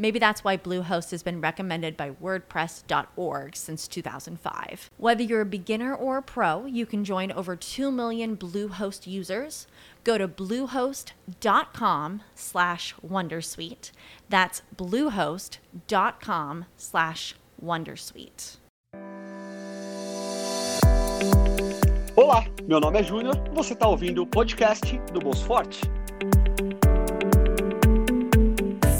Maybe 0.00 0.18
that's 0.18 0.42
why 0.42 0.56
Bluehost 0.56 1.10
has 1.10 1.22
been 1.22 1.42
recommended 1.42 1.94
by 1.94 2.12
WordPress.org 2.12 3.54
since 3.54 3.86
2005. 3.86 4.88
Whether 4.96 5.22
you're 5.22 5.42
a 5.42 5.44
beginner 5.44 5.94
or 5.94 6.16
a 6.16 6.22
pro, 6.22 6.64
you 6.64 6.86
can 6.86 7.04
join 7.04 7.30
over 7.30 7.54
2 7.54 7.92
million 7.92 8.34
Bluehost 8.34 9.06
users. 9.06 9.66
Go 10.02 10.16
to 10.16 10.26
bluehost.com 10.26 12.22
slash 12.34 12.94
Wondersuite. 13.06 13.90
That's 14.30 14.62
bluehost.com 14.74 16.64
slash 16.78 17.34
Wondersuite. 17.62 18.56
Olá, 22.16 22.44
meu 22.66 22.80
nome 22.80 23.00
é 23.00 23.02
Júnior 23.02 23.36
você 23.52 23.74
está 23.74 23.86
ouvindo 23.86 24.22
o 24.22 24.26
podcast 24.26 24.98
do 25.12 25.20
Bolso 25.20 25.44
Forte. 25.44 25.99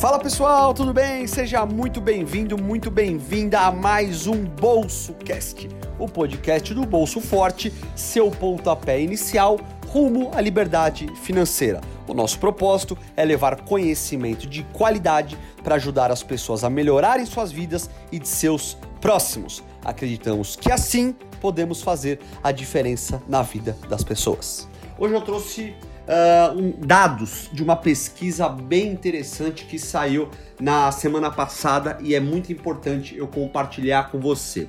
Fala 0.01 0.19
pessoal, 0.19 0.73
tudo 0.73 0.95
bem? 0.95 1.27
Seja 1.27 1.67
muito 1.67 2.01
bem-vindo, 2.01 2.56
muito 2.56 2.91
bem-vinda 2.91 3.61
a 3.61 3.70
mais 3.70 4.27
um 4.27 4.47
Bolso 4.47 5.12
Cast, 5.12 5.69
o 5.98 6.09
podcast 6.09 6.73
do 6.73 6.87
Bolso 6.87 7.20
Forte, 7.20 7.70
seu 7.95 8.31
pontapé 8.31 8.98
inicial 8.98 9.61
rumo 9.89 10.31
à 10.34 10.41
liberdade 10.41 11.07
financeira. 11.17 11.83
O 12.09 12.15
nosso 12.15 12.39
propósito 12.39 12.97
é 13.15 13.23
levar 13.27 13.61
conhecimento 13.61 14.47
de 14.47 14.62
qualidade 14.73 15.37
para 15.62 15.75
ajudar 15.75 16.11
as 16.11 16.23
pessoas 16.23 16.64
a 16.64 16.70
melhorarem 16.70 17.27
suas 17.27 17.53
vidas 17.53 17.91
e 18.11 18.19
de 18.19 18.27
seus 18.27 18.79
próximos. 19.03 19.62
Acreditamos 19.85 20.57
que 20.57 20.73
assim 20.73 21.14
podemos 21.42 21.83
fazer 21.83 22.20
a 22.42 22.51
diferença 22.53 23.23
na 23.29 23.42
vida 23.42 23.77
das 23.87 24.03
pessoas. 24.03 24.67
Hoje 24.98 25.12
eu 25.12 25.20
trouxe 25.20 25.75
uh, 26.11 26.58
um, 26.58 26.72
dados 26.72 27.48
de 27.53 27.62
uma 27.62 27.77
pesquisa 27.77 28.48
bem 28.48 28.91
interessante 28.91 29.64
que 29.64 29.78
saiu 29.78 30.28
na 30.61 30.91
semana 30.91 31.30
passada 31.30 31.97
e 32.02 32.12
é 32.14 32.20
muito 32.20 32.52
importante 32.52 33.17
eu 33.17 33.28
compartilhar 33.28 34.11
com 34.11 34.19
você. 34.19 34.67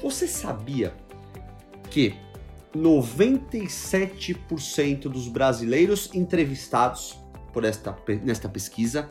Você 0.00 0.28
sabia 0.28 0.94
que 1.90 2.14
97% 2.74 5.02
dos 5.02 5.28
brasileiros 5.28 6.08
entrevistados 6.14 7.20
por 7.52 7.64
esta, 7.64 7.94
nesta 8.22 8.48
pesquisa 8.48 9.10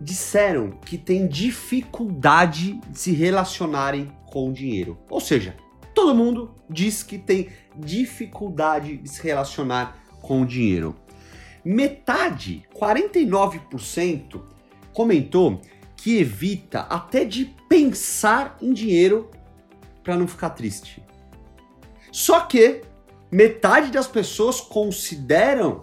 disseram 0.00 0.70
que 0.70 0.96
têm 0.96 1.26
dificuldade 1.26 2.80
de 2.88 2.98
se 2.98 3.10
relacionarem 3.12 4.12
com 4.26 4.48
o 4.48 4.52
dinheiro. 4.52 4.96
Ou 5.10 5.20
seja, 5.20 5.56
todo 5.92 6.14
mundo 6.14 6.54
diz 6.68 7.02
que 7.02 7.18
tem 7.18 7.48
dificuldade 7.76 8.98
de 8.98 9.10
se 9.10 9.20
relacionar 9.22 10.00
com 10.20 10.42
o 10.42 10.46
dinheiro. 10.46 10.94
Metade, 11.64 12.64
49%, 12.74 14.40
comentou 14.92 15.60
que 15.96 16.18
evita 16.18 16.80
até 16.80 17.24
de 17.24 17.54
pensar 17.68 18.56
em 18.60 18.72
dinheiro 18.72 19.30
para 20.02 20.16
não 20.16 20.26
ficar 20.26 20.50
triste. 20.50 21.04
Só 22.10 22.40
que 22.40 22.80
metade 23.30 23.90
das 23.90 24.08
pessoas 24.08 24.60
consideram 24.60 25.82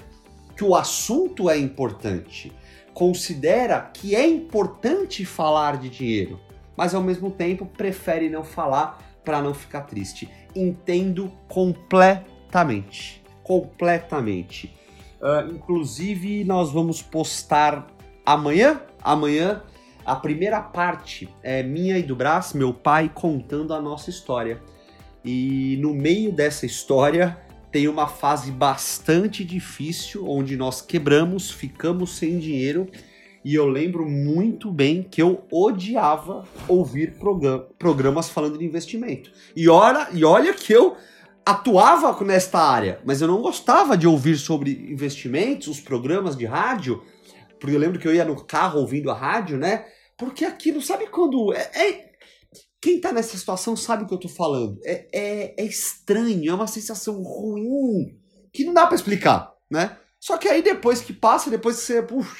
que 0.55 0.63
o 0.63 0.75
assunto 0.75 1.49
é 1.49 1.57
importante, 1.57 2.51
considera 2.93 3.79
que 3.93 4.15
é 4.15 4.27
importante 4.27 5.23
falar 5.23 5.77
de 5.77 5.87
dinheiro, 5.89 6.39
mas 6.75 6.95
ao 6.95 7.03
mesmo 7.03 7.29
tempo 7.29 7.65
prefere 7.65 8.27
não 8.29 8.43
falar 8.43 8.97
para 9.23 9.39
não 9.41 9.53
ficar 9.53 9.81
triste. 9.81 10.27
Entendo 10.55 11.31
completamente 11.47 13.26
completamente. 13.47 14.75
Uh, 15.21 15.49
inclusive, 15.55 16.43
nós 16.43 16.69
vamos 16.69 17.01
postar 17.01 17.87
amanhã, 18.25 18.81
amanhã, 19.01 19.63
a 20.05 20.15
primeira 20.15 20.61
parte 20.61 21.29
é 21.41 21.63
minha 21.63 21.97
e 21.97 22.03
do 22.03 22.15
Brás, 22.15 22.53
meu 22.53 22.73
pai, 22.73 23.09
contando 23.13 23.73
a 23.73 23.81
nossa 23.81 24.09
história. 24.09 24.61
E 25.23 25.77
no 25.81 25.93
meio 25.93 26.31
dessa 26.31 26.65
história 26.65 27.37
tem 27.71 27.87
uma 27.87 28.07
fase 28.07 28.51
bastante 28.51 29.43
difícil, 29.43 30.29
onde 30.29 30.55
nós 30.55 30.81
quebramos, 30.81 31.49
ficamos 31.49 32.17
sem 32.17 32.39
dinheiro. 32.39 32.87
E 33.43 33.55
eu 33.55 33.67
lembro 33.67 34.07
muito 34.07 34.69
bem 34.71 35.03
que 35.03 35.21
eu 35.21 35.45
odiava 35.51 36.45
ouvir 36.67 37.15
programas 37.77 38.29
falando 38.29 38.57
de 38.57 38.65
investimento. 38.65 39.31
E 39.55 39.69
olha, 39.69 40.09
e 40.13 40.23
olha 40.25 40.53
que 40.53 40.73
eu 40.73 40.97
atuava 41.47 42.25
nesta 42.25 42.59
área, 42.59 43.01
mas 43.05 43.21
eu 43.21 43.27
não 43.27 43.41
gostava 43.41 43.97
de 43.97 44.05
ouvir 44.05 44.37
sobre 44.37 44.91
investimentos, 44.91 45.69
os 45.69 45.79
programas 45.79 46.35
de 46.35 46.45
rádio, 46.45 47.01
porque 47.57 47.73
eu 47.73 47.79
lembro 47.79 47.97
que 47.97 48.05
eu 48.05 48.13
ia 48.13 48.25
no 48.25 48.43
carro 48.43 48.81
ouvindo 48.81 49.09
a 49.09 49.13
rádio, 49.13 49.57
né? 49.57 49.85
Porque 50.17 50.43
aquilo, 50.43 50.81
sabe 50.81 51.07
quando. 51.07 51.53
É, 51.53 51.71
é 51.73 52.07
quem 52.81 52.99
tá 52.99 53.13
nessa 53.13 53.37
situação 53.37 53.77
sabe 53.77 54.03
o 54.03 54.07
que 54.07 54.13
eu 54.13 54.19
tô 54.19 54.27
falando. 54.27 54.77
É, 54.83 55.07
é, 55.13 55.63
é 55.63 55.65
estranho, 55.65 56.51
é 56.51 56.53
uma 56.53 56.67
sensação 56.67 57.23
ruim, 57.23 58.19
que 58.51 58.65
não 58.65 58.73
dá 58.73 58.85
para 58.85 58.95
explicar, 58.95 59.53
né? 59.71 59.97
Só 60.19 60.37
que 60.37 60.49
aí 60.49 60.61
depois 60.61 60.99
que 60.99 61.13
passa, 61.13 61.49
depois 61.49 61.77
que 61.77 61.83
você. 61.83 62.01
Puxa, 62.01 62.35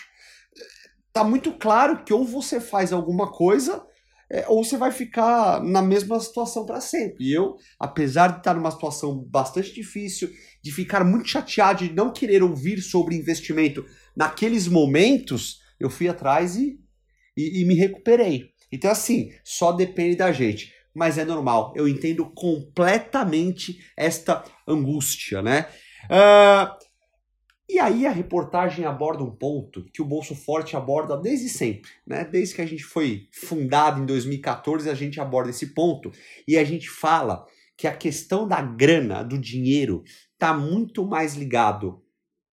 tá 1.13 1.23
muito 1.23 1.53
claro 1.53 2.03
que 2.03 2.13
ou 2.13 2.25
você 2.25 2.59
faz 2.59 2.91
alguma 2.91 3.31
coisa 3.31 3.85
é, 4.29 4.45
ou 4.47 4.63
você 4.63 4.77
vai 4.77 4.91
ficar 4.91 5.63
na 5.63 5.81
mesma 5.81 6.19
situação 6.19 6.65
para 6.65 6.81
sempre. 6.81 7.23
E 7.23 7.33
eu, 7.33 7.55
apesar 7.79 8.27
de 8.29 8.37
estar 8.39 8.53
numa 8.53 8.71
situação 8.71 9.23
bastante 9.29 9.73
difícil, 9.73 10.29
de 10.61 10.71
ficar 10.71 11.03
muito 11.03 11.29
chateado 11.29 11.87
de 11.87 11.93
não 11.93 12.11
querer 12.11 12.43
ouvir 12.43 12.81
sobre 12.81 13.15
investimento 13.15 13.85
naqueles 14.15 14.67
momentos, 14.67 15.61
eu 15.79 15.89
fui 15.89 16.09
atrás 16.09 16.55
e, 16.55 16.79
e, 17.37 17.61
e 17.61 17.65
me 17.65 17.75
recuperei. 17.75 18.49
Então, 18.71 18.91
assim, 18.91 19.31
só 19.43 19.71
depende 19.71 20.17
da 20.17 20.31
gente. 20.31 20.73
Mas 20.93 21.17
é 21.17 21.23
normal, 21.23 21.73
eu 21.75 21.87
entendo 21.87 22.25
completamente 22.33 23.79
esta 23.95 24.43
angústia, 24.67 25.43
né? 25.43 25.67
Uh, 26.05 26.86
e 27.69 27.79
aí 27.79 28.07
a 28.07 28.11
reportagem 28.11 28.85
aborda 28.85 29.23
um 29.23 29.35
ponto 29.35 29.83
que 29.93 30.01
o 30.01 30.05
Bolso 30.05 30.33
Forte 30.33 30.77
aborda 30.77 31.17
desde 31.17 31.49
sempre, 31.49 31.91
né? 32.05 32.23
Desde 32.23 32.55
que 32.55 32.61
a 32.61 32.65
gente 32.65 32.83
foi 32.83 33.27
fundado 33.33 34.01
em 34.01 34.05
2014, 34.05 34.89
a 34.89 34.93
gente 34.93 35.19
aborda 35.19 35.49
esse 35.49 35.73
ponto 35.73 36.11
e 36.47 36.57
a 36.57 36.63
gente 36.63 36.89
fala 36.89 37.45
que 37.75 37.85
a 37.85 37.95
questão 37.95 38.47
da 38.47 38.61
grana, 38.61 39.21
do 39.21 39.37
dinheiro, 39.37 40.03
está 40.33 40.53
muito 40.53 41.05
mais 41.05 41.35
ligado 41.35 42.01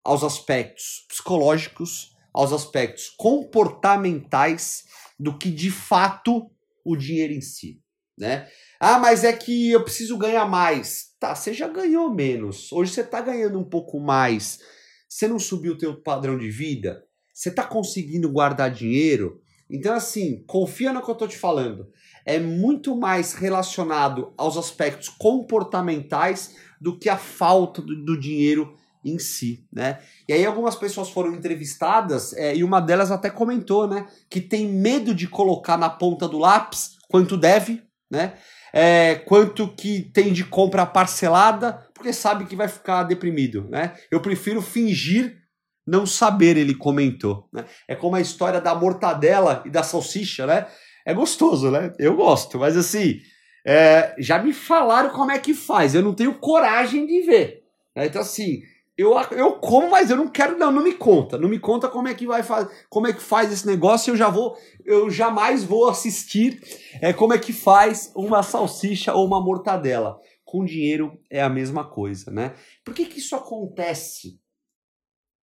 aos 0.03 0.23
aspectos 0.23 1.05
psicológicos, 1.07 2.13
aos 2.33 2.51
aspectos 2.51 3.09
comportamentais 3.17 4.83
do 5.17 5.37
que 5.37 5.49
de 5.49 5.71
fato 5.71 6.51
o 6.83 6.95
dinheiro 6.95 7.33
em 7.33 7.41
si, 7.41 7.81
né? 8.17 8.49
Ah, 8.79 8.99
mas 8.99 9.23
é 9.23 9.31
que 9.31 9.71
eu 9.71 9.81
preciso 9.81 10.17
ganhar 10.17 10.45
mais. 10.45 11.15
Tá, 11.19 11.33
você 11.33 11.53
já 11.53 11.69
ganhou 11.69 12.13
menos. 12.13 12.71
Hoje 12.73 12.91
você 12.91 13.01
está 13.01 13.21
ganhando 13.21 13.57
um 13.57 13.63
pouco 13.63 13.97
mais 13.99 14.59
você 15.07 15.27
não 15.27 15.39
subiu 15.39 15.73
o 15.73 15.77
teu 15.77 16.01
padrão 16.01 16.37
de 16.37 16.49
vida? 16.49 17.03
Você 17.33 17.49
está 17.49 17.63
conseguindo 17.63 18.31
guardar 18.31 18.71
dinheiro? 18.71 19.41
Então, 19.69 19.93
assim, 19.93 20.43
confia 20.45 20.93
no 20.93 21.01
que 21.01 21.09
eu 21.09 21.13
estou 21.13 21.27
te 21.27 21.37
falando. 21.37 21.89
É 22.25 22.39
muito 22.39 22.95
mais 22.95 23.33
relacionado 23.33 24.33
aos 24.37 24.57
aspectos 24.57 25.09
comportamentais 25.09 26.55
do 26.79 26.97
que 26.97 27.09
a 27.09 27.17
falta 27.17 27.81
do, 27.81 28.03
do 28.03 28.19
dinheiro 28.19 28.75
em 29.05 29.19
si, 29.19 29.63
né? 29.71 29.99
E 30.27 30.33
aí 30.33 30.43
algumas 30.45 30.75
pessoas 30.75 31.09
foram 31.09 31.33
entrevistadas 31.33 32.33
é, 32.33 32.55
e 32.55 32.63
uma 32.63 32.79
delas 32.79 33.11
até 33.11 33.29
comentou, 33.29 33.87
né, 33.87 34.07
que 34.27 34.41
tem 34.41 34.67
medo 34.67 35.13
de 35.13 35.27
colocar 35.27 35.77
na 35.77 35.89
ponta 35.89 36.27
do 36.27 36.39
lápis 36.39 36.97
quanto 37.07 37.37
deve, 37.37 37.83
né? 38.09 38.33
É, 38.73 39.15
quanto 39.15 39.69
que 39.69 40.01
tem 40.01 40.33
de 40.33 40.43
compra 40.43 40.85
parcelada 40.85 41.87
porque 42.05 42.13
sabe 42.13 42.45
que 42.45 42.55
vai 42.55 42.67
ficar 42.67 43.01
deprimido, 43.01 43.67
né? 43.67 43.95
Eu 44.11 44.21
prefiro 44.21 44.61
fingir 44.61 45.41
não 45.87 46.05
saber, 46.05 46.55
ele 46.55 46.75
comentou. 46.75 47.49
Né? 47.51 47.65
É 47.87 47.95
como 47.95 48.15
a 48.15 48.21
história 48.21 48.61
da 48.61 48.75
mortadela 48.75 49.63
e 49.65 49.71
da 49.71 49.81
salsicha, 49.81 50.45
né? 50.45 50.67
É 51.03 51.15
gostoso, 51.15 51.71
né? 51.71 51.91
Eu 51.97 52.15
gosto, 52.15 52.59
mas 52.59 52.77
assim, 52.77 53.21
é, 53.65 54.13
já 54.19 54.37
me 54.37 54.53
falaram 54.53 55.09
como 55.09 55.31
é 55.31 55.39
que 55.39 55.55
faz, 55.55 55.95
eu 55.95 56.03
não 56.03 56.13
tenho 56.13 56.35
coragem 56.35 57.07
de 57.07 57.21
ver. 57.21 57.63
Né? 57.95 58.05
Então, 58.05 58.21
assim, 58.21 58.61
eu, 58.95 59.13
eu 59.31 59.53
como, 59.53 59.89
mas 59.89 60.11
eu 60.11 60.15
não 60.15 60.27
quero, 60.27 60.59
não, 60.59 60.71
não 60.71 60.83
me 60.83 60.93
conta. 60.93 61.39
Não 61.39 61.49
me 61.49 61.57
conta 61.57 61.87
como 61.87 62.07
é 62.07 62.13
que 62.13 62.27
vai 62.27 62.43
fazer, 62.43 62.69
como 62.87 63.07
é 63.07 63.13
que 63.13 63.21
faz 63.21 63.51
esse 63.51 63.65
negócio, 63.65 64.11
eu 64.11 64.15
já 64.15 64.29
vou, 64.29 64.55
eu 64.85 65.09
jamais 65.09 65.63
vou 65.63 65.89
assistir 65.89 66.61
é, 67.01 67.11
como 67.11 67.33
é 67.33 67.39
que 67.39 67.51
faz 67.51 68.11
uma 68.15 68.43
salsicha 68.43 69.11
ou 69.13 69.25
uma 69.25 69.43
mortadela. 69.43 70.19
Com 70.55 70.63
dinheiro 70.63 71.21
é 71.29 71.41
a 71.41 71.49
mesma 71.49 71.83
coisa, 71.83 72.31
né? 72.31 72.55
Por 72.85 72.93
que, 72.93 73.07
que 73.07 73.19
isso 73.19 73.35
acontece? 73.35 74.39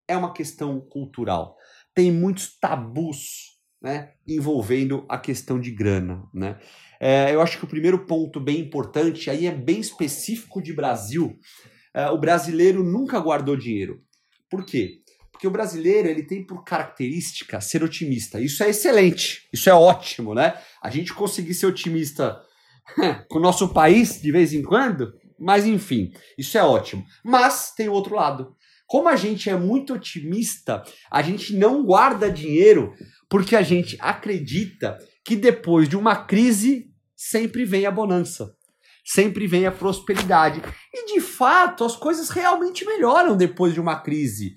É 0.06 0.16
uma 0.16 0.32
questão 0.32 0.80
cultural. 0.80 1.56
Tem 1.92 2.12
muitos 2.12 2.56
tabus 2.60 3.58
né, 3.82 4.12
envolvendo 4.24 5.04
a 5.08 5.18
questão 5.18 5.58
de 5.58 5.72
grana. 5.72 6.22
Né? 6.32 6.60
É, 7.00 7.34
eu 7.34 7.40
acho 7.42 7.58
que 7.58 7.64
o 7.64 7.68
primeiro 7.68 8.06
ponto 8.06 8.38
bem 8.38 8.60
importante, 8.60 9.28
aí 9.28 9.46
é 9.46 9.50
bem 9.50 9.80
específico 9.80 10.62
de 10.62 10.72
Brasil, 10.72 11.36
é, 11.92 12.08
o 12.10 12.16
brasileiro 12.16 12.84
nunca 12.84 13.18
guardou 13.18 13.56
dinheiro. 13.56 14.04
Por 14.48 14.64
quê? 14.64 15.02
Porque 15.32 15.48
o 15.48 15.50
brasileiro 15.50 16.06
ele 16.06 16.22
tem 16.22 16.46
por 16.46 16.62
característica 16.62 17.60
ser 17.60 17.82
otimista. 17.82 18.40
Isso 18.40 18.62
é 18.62 18.68
excelente, 18.68 19.48
isso 19.52 19.68
é 19.68 19.74
ótimo, 19.74 20.36
né? 20.36 20.56
A 20.80 20.88
gente 20.88 21.12
conseguir 21.12 21.54
ser 21.54 21.66
otimista 21.66 22.40
com 23.28 23.38
o 23.38 23.42
nosso 23.42 23.68
país 23.68 24.20
de 24.20 24.30
vez 24.30 24.52
em 24.52 24.62
quando, 24.62 25.12
mas 25.38 25.66
enfim, 25.66 26.12
isso 26.36 26.58
é 26.58 26.62
ótimo. 26.62 27.04
Mas 27.24 27.72
tem 27.74 27.88
o 27.88 27.92
outro 27.92 28.14
lado. 28.14 28.54
Como 28.86 29.08
a 29.08 29.16
gente 29.16 29.48
é 29.48 29.56
muito 29.56 29.94
otimista, 29.94 30.82
a 31.10 31.22
gente 31.22 31.56
não 31.56 31.84
guarda 31.84 32.30
dinheiro 32.30 32.92
porque 33.28 33.54
a 33.54 33.62
gente 33.62 33.96
acredita 34.00 34.98
que 35.24 35.36
depois 35.36 35.88
de 35.88 35.96
uma 35.96 36.16
crise 36.16 36.90
sempre 37.14 37.64
vem 37.64 37.86
a 37.86 37.90
bonança, 37.90 38.52
sempre 39.04 39.46
vem 39.46 39.64
a 39.66 39.72
prosperidade. 39.72 40.60
E 40.92 41.14
de 41.14 41.20
fato, 41.20 41.84
as 41.84 41.94
coisas 41.94 42.30
realmente 42.30 42.84
melhoram 42.84 43.36
depois 43.36 43.72
de 43.72 43.80
uma 43.80 44.00
crise. 44.00 44.54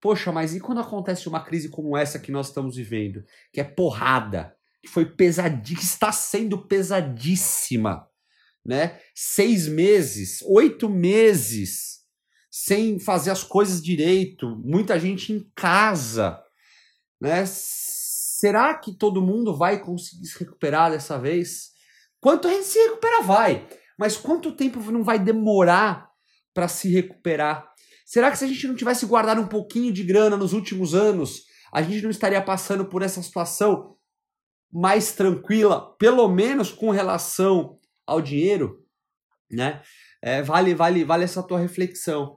Poxa, 0.00 0.30
mas 0.30 0.54
e 0.54 0.60
quando 0.60 0.80
acontece 0.80 1.28
uma 1.28 1.42
crise 1.42 1.68
como 1.70 1.96
essa 1.96 2.18
que 2.18 2.32
nós 2.32 2.48
estamos 2.48 2.76
vivendo, 2.76 3.22
que 3.52 3.60
é 3.60 3.64
porrada, 3.64 4.54
que 4.82 4.88
foi 4.88 5.04
pesadíssima, 5.04 5.82
está 5.82 6.12
sendo 6.12 6.66
pesadíssima, 6.66 8.06
né? 8.64 8.98
Seis 9.14 9.68
meses, 9.68 10.42
oito 10.42 10.88
meses, 10.88 12.00
sem 12.50 12.98
fazer 12.98 13.30
as 13.30 13.44
coisas 13.44 13.82
direito, 13.82 14.56
muita 14.64 14.98
gente 14.98 15.32
em 15.32 15.50
casa, 15.54 16.42
né? 17.20 17.44
Será 17.46 18.74
que 18.74 18.96
todo 18.96 19.20
mundo 19.20 19.54
vai 19.54 19.82
conseguir 19.82 20.26
se 20.26 20.38
recuperar 20.38 20.90
dessa 20.90 21.18
vez? 21.18 21.70
Quanto 22.20 22.48
a 22.48 22.50
gente 22.50 22.64
se 22.64 22.78
recuperar 22.78 23.22
vai, 23.22 23.68
mas 23.98 24.16
quanto 24.16 24.56
tempo 24.56 24.80
não 24.90 25.04
vai 25.04 25.18
demorar 25.18 26.10
para 26.54 26.66
se 26.66 26.90
recuperar? 26.90 27.70
Será 28.06 28.30
que 28.30 28.38
se 28.38 28.44
a 28.44 28.48
gente 28.48 28.66
não 28.66 28.74
tivesse 28.74 29.04
guardado 29.04 29.40
um 29.40 29.46
pouquinho 29.46 29.92
de 29.92 30.02
grana 30.02 30.36
nos 30.36 30.52
últimos 30.52 30.94
anos, 30.94 31.42
a 31.72 31.82
gente 31.82 32.02
não 32.02 32.10
estaria 32.10 32.40
passando 32.42 32.86
por 32.86 33.02
essa 33.02 33.22
situação 33.22 33.94
mais 34.72 35.12
tranquila, 35.12 35.94
pelo 35.98 36.28
menos 36.28 36.70
com 36.70 36.90
relação 36.90 37.78
ao 38.06 38.20
dinheiro, 38.20 38.84
né? 39.50 39.82
É, 40.22 40.42
vale, 40.42 40.74
vale, 40.74 41.04
vale 41.04 41.24
essa 41.24 41.42
tua 41.42 41.58
reflexão. 41.58 42.36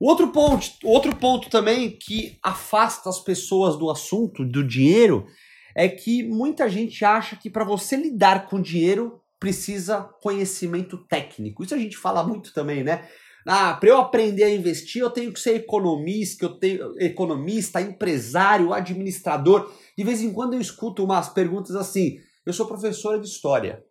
Outro 0.00 0.32
ponto, 0.32 0.66
outro 0.84 1.14
ponto 1.14 1.48
também 1.48 1.96
que 1.96 2.38
afasta 2.42 3.08
as 3.08 3.20
pessoas 3.20 3.78
do 3.78 3.88
assunto 3.90 4.44
do 4.44 4.66
dinheiro 4.66 5.26
é 5.74 5.88
que 5.88 6.22
muita 6.22 6.68
gente 6.68 7.04
acha 7.04 7.36
que 7.36 7.48
para 7.48 7.64
você 7.64 7.96
lidar 7.96 8.46
com 8.46 8.60
dinheiro 8.60 9.20
precisa 9.38 10.02
conhecimento 10.20 10.98
técnico. 11.06 11.62
Isso 11.62 11.74
a 11.74 11.78
gente 11.78 11.96
fala 11.96 12.22
muito 12.22 12.52
também, 12.52 12.84
né? 12.84 13.08
Ah, 13.46 13.74
para 13.74 13.88
eu 13.88 13.98
aprender 13.98 14.44
a 14.44 14.50
investir, 14.50 15.02
eu 15.02 15.10
tenho 15.10 15.32
que 15.32 15.40
ser 15.40 15.56
economista, 15.56 16.44
eu 16.44 16.58
tenho 16.58 16.94
economista, 17.00 17.80
empresário, 17.80 18.72
administrador. 18.72 19.72
De 19.96 20.04
vez 20.04 20.22
em 20.22 20.32
quando 20.32 20.54
eu 20.54 20.60
escuto 20.60 21.04
umas 21.04 21.28
perguntas 21.28 21.74
assim: 21.74 22.18
eu 22.46 22.52
sou 22.52 22.66
professora 22.66 23.18
de 23.18 23.26
história. 23.26 23.84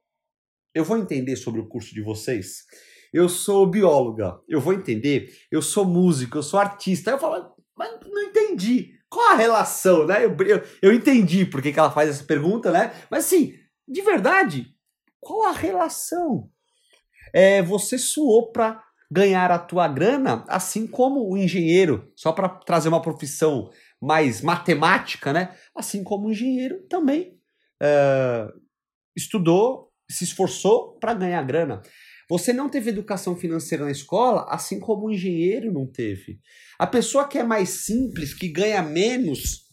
Eu 0.73 0.85
vou 0.85 0.97
entender 0.97 1.35
sobre 1.35 1.59
o 1.59 1.67
curso 1.67 1.93
de 1.93 2.01
vocês? 2.01 2.65
Eu 3.13 3.27
sou 3.27 3.67
bióloga, 3.67 4.39
eu 4.47 4.61
vou 4.61 4.73
entender. 4.73 5.33
Eu 5.51 5.61
sou 5.61 5.83
músico, 5.85 6.37
eu 6.37 6.43
sou 6.43 6.59
artista. 6.59 7.11
Aí 7.11 7.15
eu 7.15 7.19
falo, 7.19 7.53
mas 7.77 7.99
não 8.05 8.21
entendi. 8.23 8.93
Qual 9.09 9.31
a 9.31 9.35
relação, 9.35 10.05
né? 10.05 10.23
Eu, 10.23 10.35
eu, 10.47 10.63
eu 10.81 10.93
entendi 10.93 11.45
por 11.45 11.61
que, 11.61 11.73
que 11.73 11.79
ela 11.79 11.91
faz 11.91 12.09
essa 12.09 12.23
pergunta, 12.23 12.71
né? 12.71 12.93
Mas 13.09 13.25
assim, 13.25 13.53
de 13.85 14.01
verdade, 14.01 14.73
qual 15.19 15.43
a 15.43 15.51
relação? 15.51 16.49
É, 17.33 17.61
você 17.61 17.97
suou 17.97 18.51
para 18.51 18.81
ganhar 19.11 19.51
a 19.51 19.59
tua 19.59 19.89
grana, 19.89 20.45
assim 20.47 20.87
como 20.87 21.29
o 21.29 21.37
engenheiro, 21.37 22.09
só 22.15 22.31
para 22.31 22.47
trazer 22.47 22.87
uma 22.87 23.01
profissão 23.01 23.69
mais 24.01 24.41
matemática, 24.41 25.33
né? 25.33 25.53
Assim 25.75 26.01
como 26.01 26.27
o 26.27 26.31
engenheiro 26.31 26.81
também 26.87 27.37
é, 27.81 28.47
estudou, 29.13 29.91
se 30.09 30.23
esforçou 30.23 30.97
para 30.97 31.13
ganhar 31.13 31.43
grana. 31.43 31.81
Você 32.29 32.53
não 32.53 32.69
teve 32.69 32.89
educação 32.89 33.35
financeira 33.35 33.83
na 33.83 33.91
escola, 33.91 34.45
assim 34.49 34.79
como 34.79 35.07
o 35.07 35.11
engenheiro 35.11 35.73
não 35.73 35.85
teve. 35.85 36.39
A 36.79 36.87
pessoa 36.87 37.27
que 37.27 37.37
é 37.37 37.43
mais 37.43 37.69
simples, 37.69 38.33
que 38.33 38.47
ganha 38.47 38.81
menos, 38.81 39.67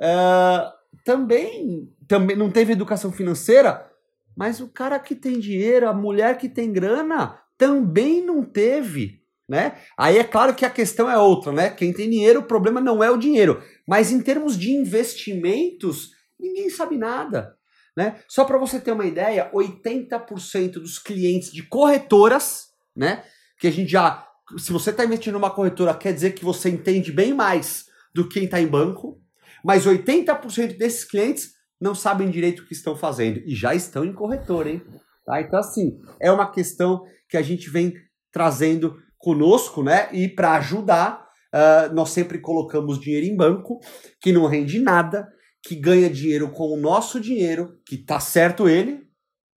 uh, 0.00 0.72
também, 1.04 1.92
também 2.08 2.34
não 2.34 2.50
teve 2.50 2.72
educação 2.72 3.12
financeira, 3.12 3.86
mas 4.34 4.60
o 4.60 4.68
cara 4.68 4.98
que 4.98 5.14
tem 5.14 5.38
dinheiro, 5.38 5.86
a 5.86 5.92
mulher 5.92 6.38
que 6.38 6.48
tem 6.48 6.72
grana, 6.72 7.38
também 7.60 8.24
não 8.24 8.42
teve. 8.42 9.20
Né? 9.46 9.76
Aí 9.98 10.16
é 10.16 10.24
claro 10.24 10.54
que 10.54 10.64
a 10.64 10.70
questão 10.70 11.10
é 11.10 11.18
outra, 11.18 11.52
né? 11.52 11.68
Quem 11.68 11.92
tem 11.92 12.08
dinheiro, 12.08 12.40
o 12.40 12.46
problema 12.46 12.80
não 12.80 13.04
é 13.04 13.10
o 13.10 13.18
dinheiro. 13.18 13.62
Mas 13.86 14.10
em 14.10 14.20
termos 14.22 14.56
de 14.58 14.70
investimentos, 14.70 16.12
ninguém 16.38 16.70
sabe 16.70 16.96
nada. 16.96 17.54
Né? 17.96 18.20
Só 18.28 18.44
para 18.44 18.56
você 18.56 18.80
ter 18.80 18.92
uma 18.92 19.04
ideia, 19.04 19.50
80% 19.52 20.74
dos 20.74 20.98
clientes 20.98 21.52
de 21.52 21.64
corretoras, 21.64 22.68
né? 22.96 23.24
Que 23.58 23.66
a 23.66 23.72
gente 23.72 23.90
já. 23.90 24.26
Se 24.56 24.72
você 24.72 24.90
está 24.90 25.04
investindo 25.04 25.34
numa 25.34 25.50
corretora, 25.50 25.94
quer 25.94 26.14
dizer 26.14 26.32
que 26.32 26.44
você 26.44 26.70
entende 26.70 27.12
bem 27.12 27.34
mais 27.34 27.86
do 28.14 28.26
que 28.26 28.34
quem 28.34 28.44
está 28.44 28.60
em 28.60 28.66
banco, 28.68 29.20
mas 29.64 29.84
80% 29.84 30.78
desses 30.78 31.04
clientes 31.04 31.50
não 31.80 31.94
sabem 31.94 32.30
direito 32.30 32.62
o 32.62 32.66
que 32.66 32.72
estão 32.72 32.96
fazendo 32.96 33.40
e 33.44 33.54
já 33.54 33.74
estão 33.74 34.04
em 34.04 34.12
corretora, 34.12 34.70
hein? 34.70 34.82
Tá? 35.30 35.40
Então, 35.40 35.60
assim, 35.60 35.96
é 36.20 36.32
uma 36.32 36.50
questão 36.50 37.04
que 37.28 37.36
a 37.36 37.42
gente 37.42 37.70
vem 37.70 37.94
trazendo 38.32 38.96
conosco, 39.16 39.80
né? 39.80 40.08
E 40.12 40.26
para 40.28 40.54
ajudar, 40.54 41.24
uh, 41.54 41.94
nós 41.94 42.10
sempre 42.10 42.40
colocamos 42.40 42.98
dinheiro 42.98 43.26
em 43.26 43.36
banco, 43.36 43.78
que 44.20 44.32
não 44.32 44.46
rende 44.46 44.80
nada, 44.80 45.28
que 45.62 45.76
ganha 45.76 46.10
dinheiro 46.10 46.50
com 46.50 46.64
o 46.64 46.76
nosso 46.76 47.20
dinheiro, 47.20 47.78
que 47.86 47.96
tá 47.96 48.18
certo 48.18 48.68
ele, 48.68 49.06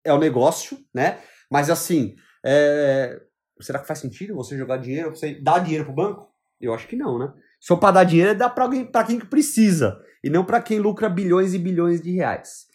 é 0.05 0.13
o 0.13 0.19
negócio, 0.19 0.77
né? 0.95 1.21
Mas 1.51 1.71
assim, 1.71 2.17
é... 2.45 3.19
será 3.59 3.79
que 3.79 3.87
faz 3.87 3.99
sentido 4.01 4.35
você 4.35 4.59
jogar 4.59 4.77
dinheiro, 4.77 5.09
você 5.09 5.41
dar 5.41 5.61
dinheiro 5.61 5.87
pro 5.87 5.95
banco? 5.95 6.29
Eu 6.61 6.75
acho 6.75 6.87
que 6.87 6.97
não, 6.97 7.19
né? 7.19 7.33
For 7.67 7.79
para 7.79 7.93
dar 7.93 8.05
dinheiro, 8.05 8.33
é 8.33 8.35
dar 8.35 8.51
para 8.51 8.65
alguém, 8.65 8.85
para 8.85 9.07
quem 9.07 9.19
precisa 9.21 9.99
e 10.23 10.29
não 10.29 10.45
para 10.45 10.61
quem 10.61 10.79
lucra 10.79 11.09
bilhões 11.09 11.55
e 11.55 11.59
bilhões 11.59 12.03
de 12.03 12.13
reais. 12.13 12.67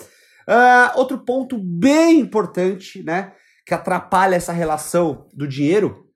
Uh, 0.48 0.98
outro 0.98 1.20
ponto 1.26 1.58
bem 1.58 2.20
importante, 2.20 3.04
né, 3.04 3.34
que 3.66 3.74
atrapalha 3.74 4.36
essa 4.36 4.54
relação 4.54 5.28
do 5.34 5.48
dinheiro 5.48 6.10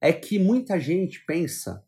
é 0.00 0.12
que 0.12 0.38
muita 0.38 0.78
gente 0.78 1.24
pensa 1.24 1.82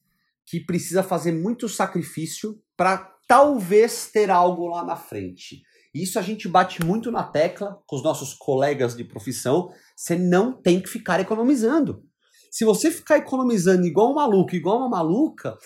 que 0.47 0.61
precisa 0.61 1.03
fazer 1.03 1.33
muito 1.33 1.69
sacrifício 1.69 2.59
para 2.77 3.13
talvez 3.29 4.11
ter 4.11 4.31
algo 4.31 4.69
lá 4.69 4.85
na 4.85 4.97
frente. 4.97 5.63
Isso 5.95 6.19
a 6.19 6.23
gente 6.23 6.49
bate 6.49 6.85
muito 6.85 7.11
na 7.11 7.23
tecla 7.23 7.79
com 7.87 7.97
os 7.97 8.03
nossos 8.03 8.33
colegas 8.33 8.97
de 8.97 9.05
profissão. 9.05 9.71
Você 9.97 10.17
não 10.17 10.53
tem 10.53 10.81
que 10.81 10.89
ficar 10.89 11.21
economizando. 11.21 12.05
Se 12.51 12.65
você 12.65 12.91
ficar 12.91 13.19
economizando 13.19 13.87
igual 13.87 14.13
um 14.13 14.15
maluco, 14.15 14.55
igual 14.55 14.79
uma 14.79 14.89
maluca, 14.89 15.57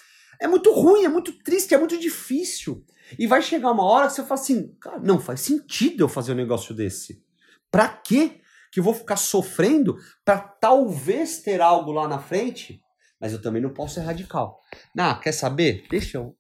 é 0.40 0.48
muito 0.48 0.72
ruim, 0.72 1.04
é 1.04 1.08
muito 1.08 1.32
triste, 1.42 1.74
é 1.74 1.78
muito 1.78 1.98
difícil. 1.98 2.84
E 3.18 3.26
vai 3.26 3.42
chegar 3.42 3.70
uma 3.70 3.84
hora 3.84 4.06
que 4.06 4.14
você 4.14 4.22
fala 4.22 4.40
assim: 4.40 4.74
cara, 4.80 4.98
não 4.98 5.18
faz 5.20 5.40
sentido 5.40 6.04
eu 6.04 6.08
fazer 6.08 6.32
um 6.32 6.36
negócio 6.36 6.74
desse. 6.74 7.24
Pra 7.70 7.88
quê? 7.88 8.40
Que 8.72 8.80
eu 8.80 8.84
vou 8.84 8.94
ficar 8.94 9.16
sofrendo 9.16 9.96
para 10.24 10.38
talvez 10.38 11.38
ter 11.42 11.60
algo 11.60 11.92
lá 11.92 12.06
na 12.06 12.18
frente? 12.18 12.80
Mas 13.20 13.32
eu 13.32 13.42
também 13.42 13.60
não 13.60 13.70
posso 13.70 13.94
ser 13.94 14.00
radical. 14.00 14.60
Não, 14.94 15.18
quer 15.20 15.32
saber? 15.32 15.86
Deixa 15.90 16.18
eu 16.18 16.36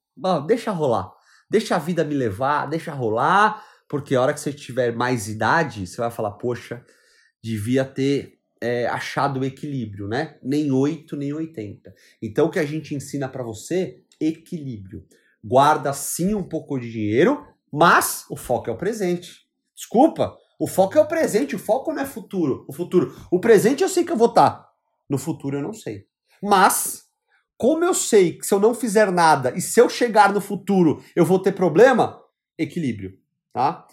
deixa 0.46 0.70
rolar. 0.70 1.10
Deixa 1.48 1.76
a 1.76 1.78
vida 1.78 2.04
me 2.04 2.14
levar, 2.14 2.66
deixa 2.66 2.92
rolar, 2.92 3.64
porque 3.88 4.14
a 4.14 4.22
hora 4.22 4.32
que 4.34 4.40
você 4.40 4.52
tiver 4.52 4.94
mais 4.94 5.28
idade, 5.28 5.86
você 5.86 5.96
vai 5.96 6.10
falar, 6.10 6.32
poxa, 6.32 6.84
devia 7.42 7.84
ter 7.84 8.38
é, 8.60 8.86
achado 8.86 9.40
o 9.40 9.44
equilíbrio, 9.44 10.06
né? 10.06 10.38
Nem 10.42 10.70
8, 10.70 11.16
nem 11.16 11.32
80. 11.32 11.92
Então 12.22 12.46
o 12.46 12.50
que 12.50 12.58
a 12.58 12.66
gente 12.66 12.94
ensina 12.94 13.28
para 13.28 13.42
você 13.42 14.04
equilíbrio. 14.20 15.04
Guarda 15.42 15.92
sim 15.92 16.34
um 16.34 16.42
pouco 16.42 16.78
de 16.78 16.90
dinheiro, 16.90 17.46
mas 17.72 18.26
o 18.28 18.36
foco 18.36 18.68
é 18.68 18.72
o 18.72 18.76
presente. 18.76 19.46
Desculpa, 19.74 20.36
o 20.58 20.66
foco 20.66 20.98
é 20.98 21.00
o 21.00 21.08
presente, 21.08 21.56
o 21.56 21.58
foco 21.58 21.92
não 21.92 22.02
é 22.02 22.06
futuro. 22.06 22.66
O 22.68 22.72
futuro, 22.72 23.16
o 23.30 23.40
presente 23.40 23.82
eu 23.82 23.88
sei 23.88 24.04
que 24.04 24.12
eu 24.12 24.16
vou 24.16 24.28
estar, 24.28 24.68
no 25.08 25.16
futuro 25.16 25.56
eu 25.56 25.62
não 25.62 25.72
sei. 25.72 26.04
Mas 26.42 27.04
como 27.56 27.84
eu 27.84 27.94
sei 27.94 28.38
que 28.38 28.46
se 28.46 28.54
eu 28.54 28.60
não 28.60 28.74
fizer 28.74 29.10
nada 29.10 29.52
e 29.56 29.60
se 29.60 29.80
eu 29.80 29.88
chegar 29.88 30.32
no 30.32 30.40
futuro 30.40 31.02
eu 31.14 31.24
vou 31.24 31.38
ter 31.38 31.52
problema, 31.52 32.20
equilíbrio, 32.58 33.18
tá? 33.52 33.86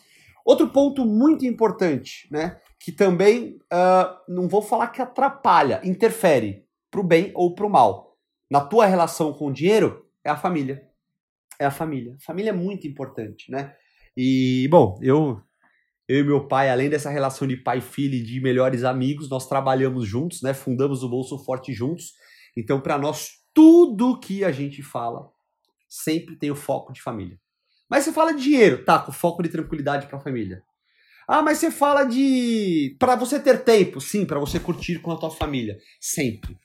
Outro 0.45 0.69
ponto 0.69 1.05
muito 1.05 1.45
importante, 1.45 2.27
né? 2.31 2.57
Que 2.79 2.91
também 2.91 3.59
uh, 3.71 4.17
não 4.29 4.47
vou 4.47 4.61
falar 4.61 4.87
que 4.87 5.01
atrapalha, 5.01 5.81
interfere 5.83 6.65
pro 6.89 7.03
bem 7.03 7.31
ou 7.35 7.53
pro 7.53 7.69
mal. 7.69 8.17
Na 8.49 8.61
tua 8.61 8.85
relação 8.85 9.33
com 9.33 9.47
o 9.47 9.53
dinheiro 9.53 10.05
é 10.23 10.29
a 10.29 10.37
família. 10.37 10.86
É 11.59 11.65
a 11.65 11.71
família. 11.71 12.15
Família 12.19 12.49
é 12.51 12.53
muito 12.53 12.87
importante, 12.87 13.51
né? 13.51 13.73
E, 14.15 14.67
bom, 14.69 14.97
eu 15.01 15.41
eu 16.07 16.19
e 16.19 16.23
meu 16.23 16.47
pai, 16.47 16.69
além 16.69 16.89
dessa 16.89 17.09
relação 17.09 17.45
de 17.45 17.57
pai 17.57 17.79
e 17.79 17.81
filho 17.81 18.15
e 18.15 18.23
de 18.23 18.39
melhores 18.39 18.85
amigos, 18.85 19.29
nós 19.29 19.47
trabalhamos 19.47 20.07
juntos, 20.07 20.41
né? 20.41 20.53
Fundamos 20.53 21.03
o 21.03 21.09
Bolso 21.09 21.37
Forte 21.43 21.73
juntos. 21.73 22.13
Então, 22.55 22.79
para 22.79 22.97
nós, 22.97 23.31
tudo 23.53 24.17
que 24.19 24.45
a 24.45 24.51
gente 24.51 24.81
fala 24.81 25.29
sempre 25.89 26.37
tem 26.37 26.49
o 26.49 26.55
foco 26.55 26.93
de 26.93 27.01
família. 27.01 27.37
Mas 27.89 28.05
você 28.05 28.13
fala 28.13 28.33
de 28.33 28.41
dinheiro, 28.41 28.85
tá, 28.85 28.99
com 28.99 29.11
foco 29.11 29.43
de 29.43 29.49
tranquilidade 29.49 30.07
para 30.07 30.17
a 30.17 30.21
família. 30.21 30.63
Ah, 31.27 31.41
mas 31.41 31.57
você 31.57 31.69
fala 31.69 32.05
de 32.05 32.95
para 32.97 33.15
você 33.17 33.37
ter 33.37 33.63
tempo, 33.65 33.99
sim, 33.99 34.25
para 34.25 34.39
você 34.39 34.59
curtir 34.61 34.99
com 34.99 35.11
a 35.11 35.17
tua 35.17 35.29
família, 35.29 35.77
sempre. 35.99 36.57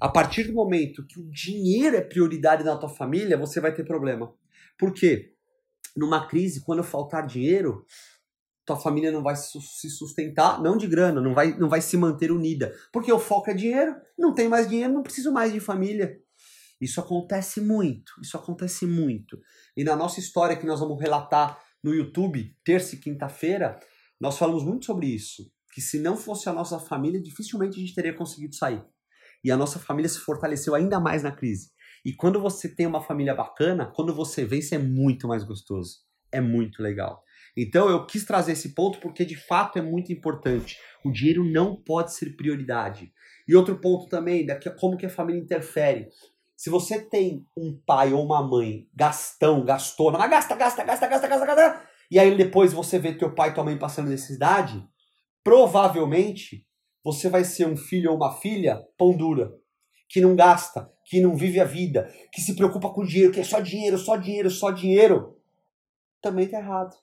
A 0.00 0.08
partir 0.08 0.44
do 0.44 0.52
momento 0.52 1.06
que 1.06 1.20
o 1.20 1.30
dinheiro 1.30 1.96
é 1.96 2.00
prioridade 2.00 2.64
na 2.64 2.76
tua 2.76 2.88
família, 2.88 3.36
você 3.36 3.60
vai 3.60 3.74
ter 3.74 3.84
problema. 3.84 4.32
Por 4.78 4.92
quê? 4.92 5.34
Numa 5.96 6.26
crise, 6.26 6.62
quando 6.64 6.82
faltar 6.84 7.26
dinheiro, 7.26 7.84
tua 8.64 8.76
família 8.76 9.10
não 9.10 9.22
vai 9.22 9.34
se 9.34 9.90
sustentar, 9.90 10.62
não 10.62 10.76
de 10.76 10.86
grana, 10.86 11.20
não 11.20 11.34
vai, 11.34 11.56
não 11.58 11.68
vai 11.68 11.80
se 11.80 11.96
manter 11.96 12.30
unida. 12.30 12.74
Porque 12.92 13.10
o 13.10 13.18
foco 13.18 13.50
é 13.50 13.54
dinheiro, 13.54 13.96
não 14.16 14.34
tem 14.34 14.48
mais 14.48 14.68
dinheiro, 14.68 14.92
não 14.92 15.02
preciso 15.02 15.32
mais 15.32 15.52
de 15.52 15.58
família. 15.58 16.20
Isso 16.80 17.00
acontece 17.00 17.60
muito, 17.60 18.12
isso 18.22 18.36
acontece 18.36 18.86
muito. 18.86 19.40
E 19.76 19.82
na 19.82 19.96
nossa 19.96 20.20
história 20.20 20.56
que 20.56 20.66
nós 20.66 20.80
vamos 20.80 21.00
relatar 21.00 21.58
no 21.82 21.94
YouTube, 21.94 22.54
terça 22.62 22.94
e 22.94 22.98
quinta-feira, 22.98 23.80
nós 24.20 24.36
falamos 24.36 24.64
muito 24.64 24.84
sobre 24.84 25.06
isso. 25.06 25.50
Que 25.72 25.80
se 25.80 25.98
não 25.98 26.16
fosse 26.16 26.48
a 26.48 26.52
nossa 26.52 26.78
família, 26.78 27.20
dificilmente 27.20 27.76
a 27.76 27.80
gente 27.80 27.94
teria 27.94 28.14
conseguido 28.14 28.54
sair. 28.54 28.84
E 29.44 29.50
a 29.50 29.56
nossa 29.56 29.78
família 29.78 30.08
se 30.08 30.18
fortaleceu 30.18 30.74
ainda 30.74 30.98
mais 30.98 31.22
na 31.22 31.32
crise. 31.32 31.70
E 32.04 32.12
quando 32.12 32.40
você 32.40 32.68
tem 32.68 32.86
uma 32.86 33.00
família 33.00 33.34
bacana, 33.34 33.86
quando 33.94 34.14
você 34.14 34.44
vence, 34.44 34.74
é 34.74 34.78
muito 34.78 35.28
mais 35.28 35.44
gostoso. 35.44 35.98
É 36.30 36.40
muito 36.40 36.82
legal. 36.82 37.22
Então 37.56 37.88
eu 37.88 38.06
quis 38.06 38.24
trazer 38.24 38.52
esse 38.52 38.74
ponto 38.74 39.00
porque 39.00 39.24
de 39.24 39.36
fato 39.36 39.78
é 39.78 39.82
muito 39.82 40.12
importante. 40.12 40.78
O 41.04 41.10
dinheiro 41.10 41.44
não 41.44 41.74
pode 41.74 42.14
ser 42.14 42.36
prioridade. 42.36 43.12
E 43.46 43.56
outro 43.56 43.80
ponto 43.80 44.08
também, 44.08 44.46
daqui, 44.46 44.70
como 44.70 44.96
que 44.96 45.06
a 45.06 45.10
família 45.10 45.40
interfere. 45.40 46.08
Se 46.56 46.70
você 46.70 47.00
tem 47.00 47.46
um 47.56 47.80
pai 47.86 48.12
ou 48.12 48.24
uma 48.24 48.42
mãe 48.42 48.88
gastão, 48.94 49.64
gastona, 49.64 50.18
mas 50.18 50.30
gasta, 50.30 50.54
gasta, 50.56 50.84
gasta, 50.84 51.06
gasta, 51.06 51.28
gasta, 51.28 51.46
gasta, 51.46 51.88
e 52.10 52.18
aí 52.18 52.36
depois 52.36 52.72
você 52.72 52.98
vê 52.98 53.12
teu 53.12 53.34
pai 53.34 53.50
e 53.50 53.54
tua 53.54 53.64
mãe 53.64 53.78
passando 53.78 54.08
necessidade, 54.08 54.82
provavelmente 55.44 56.66
você 57.04 57.28
vai 57.28 57.44
ser 57.44 57.66
um 57.66 57.76
filho 57.76 58.10
ou 58.10 58.16
uma 58.16 58.32
filha 58.32 58.84
pão 58.96 59.16
dura, 59.16 59.52
que 60.08 60.20
não 60.20 60.34
gasta, 60.34 60.90
que 61.04 61.20
não 61.20 61.36
vive 61.36 61.60
a 61.60 61.64
vida, 61.64 62.12
que 62.32 62.40
se 62.40 62.54
preocupa 62.54 62.90
com 62.90 63.04
dinheiro, 63.04 63.32
que 63.32 63.40
é 63.40 63.44
só 63.44 63.60
dinheiro, 63.60 63.98
só 63.98 64.16
dinheiro, 64.16 64.50
só 64.50 64.70
dinheiro. 64.70 65.38
Também 66.20 66.48
tá 66.48 66.58
errado. 66.58 66.96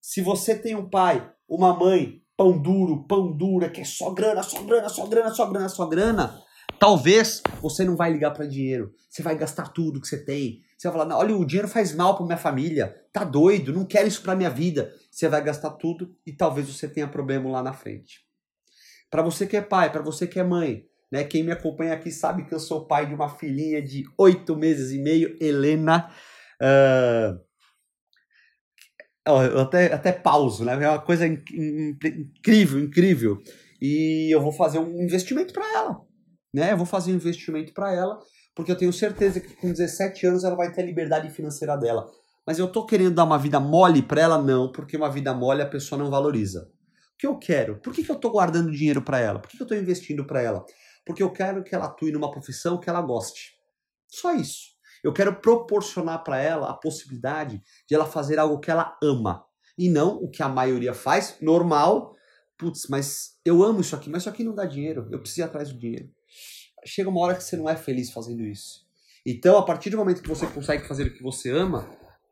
Se 0.00 0.20
você 0.20 0.54
tem 0.54 0.74
um 0.74 0.88
pai, 0.88 1.30
uma 1.48 1.74
mãe, 1.74 2.22
pão 2.36 2.56
duro, 2.56 3.06
pão 3.06 3.36
dura, 3.36 3.68
que 3.68 3.80
é 3.80 3.84
só 3.84 4.10
grana, 4.10 4.42
só 4.42 4.62
grana, 4.62 4.88
só 4.88 5.06
grana, 5.06 5.30
só 5.30 5.46
grana, 5.46 5.68
só 5.68 5.86
grana, 5.86 6.42
Talvez 6.80 7.42
você 7.60 7.84
não 7.84 7.94
vai 7.94 8.10
ligar 8.10 8.30
para 8.30 8.46
dinheiro. 8.46 8.94
Você 9.10 9.22
vai 9.22 9.36
gastar 9.36 9.68
tudo 9.68 10.00
que 10.00 10.08
você 10.08 10.24
tem. 10.24 10.62
Você 10.78 10.88
vai 10.88 10.98
falar: 10.98 11.18
olha, 11.18 11.36
o 11.36 11.44
dinheiro 11.44 11.68
faz 11.68 11.94
mal 11.94 12.16
para 12.16 12.24
minha 12.24 12.38
família. 12.38 12.96
Tá 13.12 13.22
doido? 13.22 13.70
Não 13.70 13.84
quero 13.84 14.08
isso 14.08 14.22
para 14.22 14.34
minha 14.34 14.48
vida. 14.48 14.90
Você 15.10 15.28
vai 15.28 15.44
gastar 15.44 15.72
tudo 15.72 16.16
e 16.26 16.32
talvez 16.32 16.68
você 16.74 16.88
tenha 16.88 17.06
problema 17.06 17.50
lá 17.50 17.62
na 17.62 17.74
frente. 17.74 18.20
Para 19.10 19.22
você 19.22 19.46
que 19.46 19.56
é 19.56 19.60
pai, 19.60 19.90
para 19.90 20.02
você 20.02 20.26
que 20.26 20.38
é 20.38 20.44
mãe, 20.44 20.84
né? 21.10 21.24
Quem 21.24 21.42
me 21.42 21.52
acompanha 21.52 21.94
aqui 21.94 22.10
sabe 22.10 22.44
que 22.44 22.54
eu 22.54 22.60
sou 22.60 22.86
pai 22.86 23.06
de 23.06 23.14
uma 23.14 23.28
filhinha 23.28 23.82
de 23.82 24.04
oito 24.16 24.56
meses 24.56 24.92
e 24.92 24.98
meio, 24.98 25.36
Helena. 25.40 26.10
Uh... 26.62 27.38
Eu 29.26 29.60
até, 29.60 29.92
até 29.92 30.12
pauso, 30.12 30.64
né? 30.64 30.72
É 30.72 30.88
uma 30.88 31.00
coisa 31.00 31.26
incrível, 31.26 32.80
incrível. 32.80 33.38
E 33.80 34.34
eu 34.34 34.40
vou 34.40 34.52
fazer 34.52 34.78
um 34.78 35.02
investimento 35.02 35.52
para 35.52 35.66
ela 35.74 36.10
né? 36.52 36.72
Eu 36.72 36.76
vou 36.76 36.86
fazer 36.86 37.12
um 37.12 37.16
investimento 37.16 37.72
para 37.72 37.94
ela, 37.94 38.18
porque 38.54 38.70
eu 38.70 38.76
tenho 38.76 38.92
certeza 38.92 39.40
que 39.40 39.54
com 39.56 39.70
17 39.70 40.26
anos 40.26 40.44
ela 40.44 40.56
vai 40.56 40.72
ter 40.72 40.82
a 40.82 40.86
liberdade 40.86 41.30
financeira 41.30 41.76
dela. 41.76 42.10
Mas 42.46 42.58
eu 42.58 42.68
tô 42.70 42.84
querendo 42.84 43.14
dar 43.14 43.24
uma 43.24 43.38
vida 43.38 43.60
mole 43.60 44.02
para 44.02 44.20
ela? 44.20 44.42
Não, 44.42 44.72
porque 44.72 44.96
uma 44.96 45.10
vida 45.10 45.32
mole 45.32 45.62
a 45.62 45.68
pessoa 45.68 46.02
não 46.02 46.10
valoriza. 46.10 46.68
Que 47.20 47.26
eu 47.26 47.38
quero? 47.38 47.78
Por 47.80 47.92
que, 47.92 48.02
que 48.02 48.10
eu 48.10 48.16
tô 48.16 48.30
guardando 48.30 48.72
dinheiro 48.72 49.02
para 49.02 49.20
ela? 49.20 49.38
Por 49.38 49.50
que, 49.50 49.56
que 49.56 49.62
eu 49.62 49.66
tô 49.66 49.74
investindo 49.74 50.26
para 50.26 50.40
ela? 50.40 50.64
Porque 51.04 51.22
eu 51.22 51.30
quero 51.30 51.62
que 51.62 51.74
ela 51.74 51.86
atue 51.86 52.12
numa 52.12 52.30
profissão 52.30 52.80
que 52.80 52.88
ela 52.88 53.02
goste. 53.02 53.52
Só 54.08 54.34
isso. 54.34 54.70
Eu 55.04 55.12
quero 55.12 55.36
proporcionar 55.40 56.24
para 56.24 56.40
ela 56.40 56.70
a 56.70 56.74
possibilidade 56.74 57.62
de 57.88 57.94
ela 57.94 58.06
fazer 58.06 58.38
algo 58.38 58.58
que 58.58 58.70
ela 58.70 58.96
ama. 59.02 59.44
E 59.76 59.88
não 59.90 60.16
o 60.16 60.30
que 60.30 60.42
a 60.42 60.48
maioria 60.48 60.94
faz, 60.94 61.36
normal. 61.40 62.14
Putz, 62.56 62.86
mas 62.88 63.38
eu 63.44 63.62
amo 63.62 63.80
isso 63.80 63.94
aqui, 63.94 64.08
mas 64.08 64.22
isso 64.22 64.28
aqui 64.28 64.42
não 64.42 64.54
dá 64.54 64.64
dinheiro. 64.64 65.08
Eu 65.12 65.20
preciso 65.20 65.40
ir 65.40 65.44
atrás 65.44 65.70
do 65.70 65.78
dinheiro 65.78 66.10
chega 66.84 67.08
uma 67.08 67.20
hora 67.20 67.34
que 67.34 67.44
você 67.44 67.56
não 67.56 67.68
é 67.68 67.76
feliz 67.76 68.10
fazendo 68.10 68.42
isso. 68.42 68.86
Então, 69.24 69.58
a 69.58 69.62
partir 69.62 69.90
do 69.90 69.98
momento 69.98 70.22
que 70.22 70.28
você 70.28 70.46
consegue 70.46 70.86
fazer 70.86 71.06
o 71.06 71.14
que 71.14 71.22
você 71.22 71.50
ama, 71.50 71.88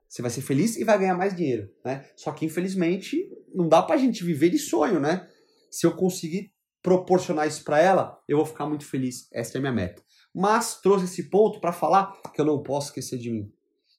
você 0.09 0.23
vai 0.23 0.31
ser 0.31 0.41
feliz 0.41 0.77
e 0.77 0.85
vai 0.85 0.99
ganhar 0.99 1.17
mais 1.17 1.37
dinheiro, 1.37 1.71
né? 1.85 2.09
Só 2.17 2.33
que, 2.33 2.47
infelizmente, 2.47 3.29
não 3.55 3.69
dá 3.69 3.83
pra 3.83 3.97
gente 3.97 4.25
viver 4.25 4.51
de 4.51 4.59
sonho, 4.59 4.99
né? 4.99 5.29
Se 5.71 5.87
eu 5.87 5.95
conseguir 5.95 6.53
proporcionar 6.83 7.47
isso 7.47 7.63
para 7.63 7.79
ela, 7.79 8.19
eu 8.27 8.39
vou 8.39 8.47
ficar 8.47 8.67
muito 8.67 8.87
feliz. 8.87 9.29
Essa 9.33 9.57
é 9.57 9.59
a 9.59 9.61
minha 9.61 9.73
meta. 9.73 10.03
Mas 10.35 10.81
trouxe 10.81 11.05
esse 11.05 11.29
ponto 11.29 11.61
para 11.61 11.73
falar 11.73 12.17
que 12.35 12.41
eu 12.41 12.45
não 12.45 12.63
posso 12.63 12.89
esquecer 12.89 13.19
de 13.19 13.31
mim. 13.31 13.53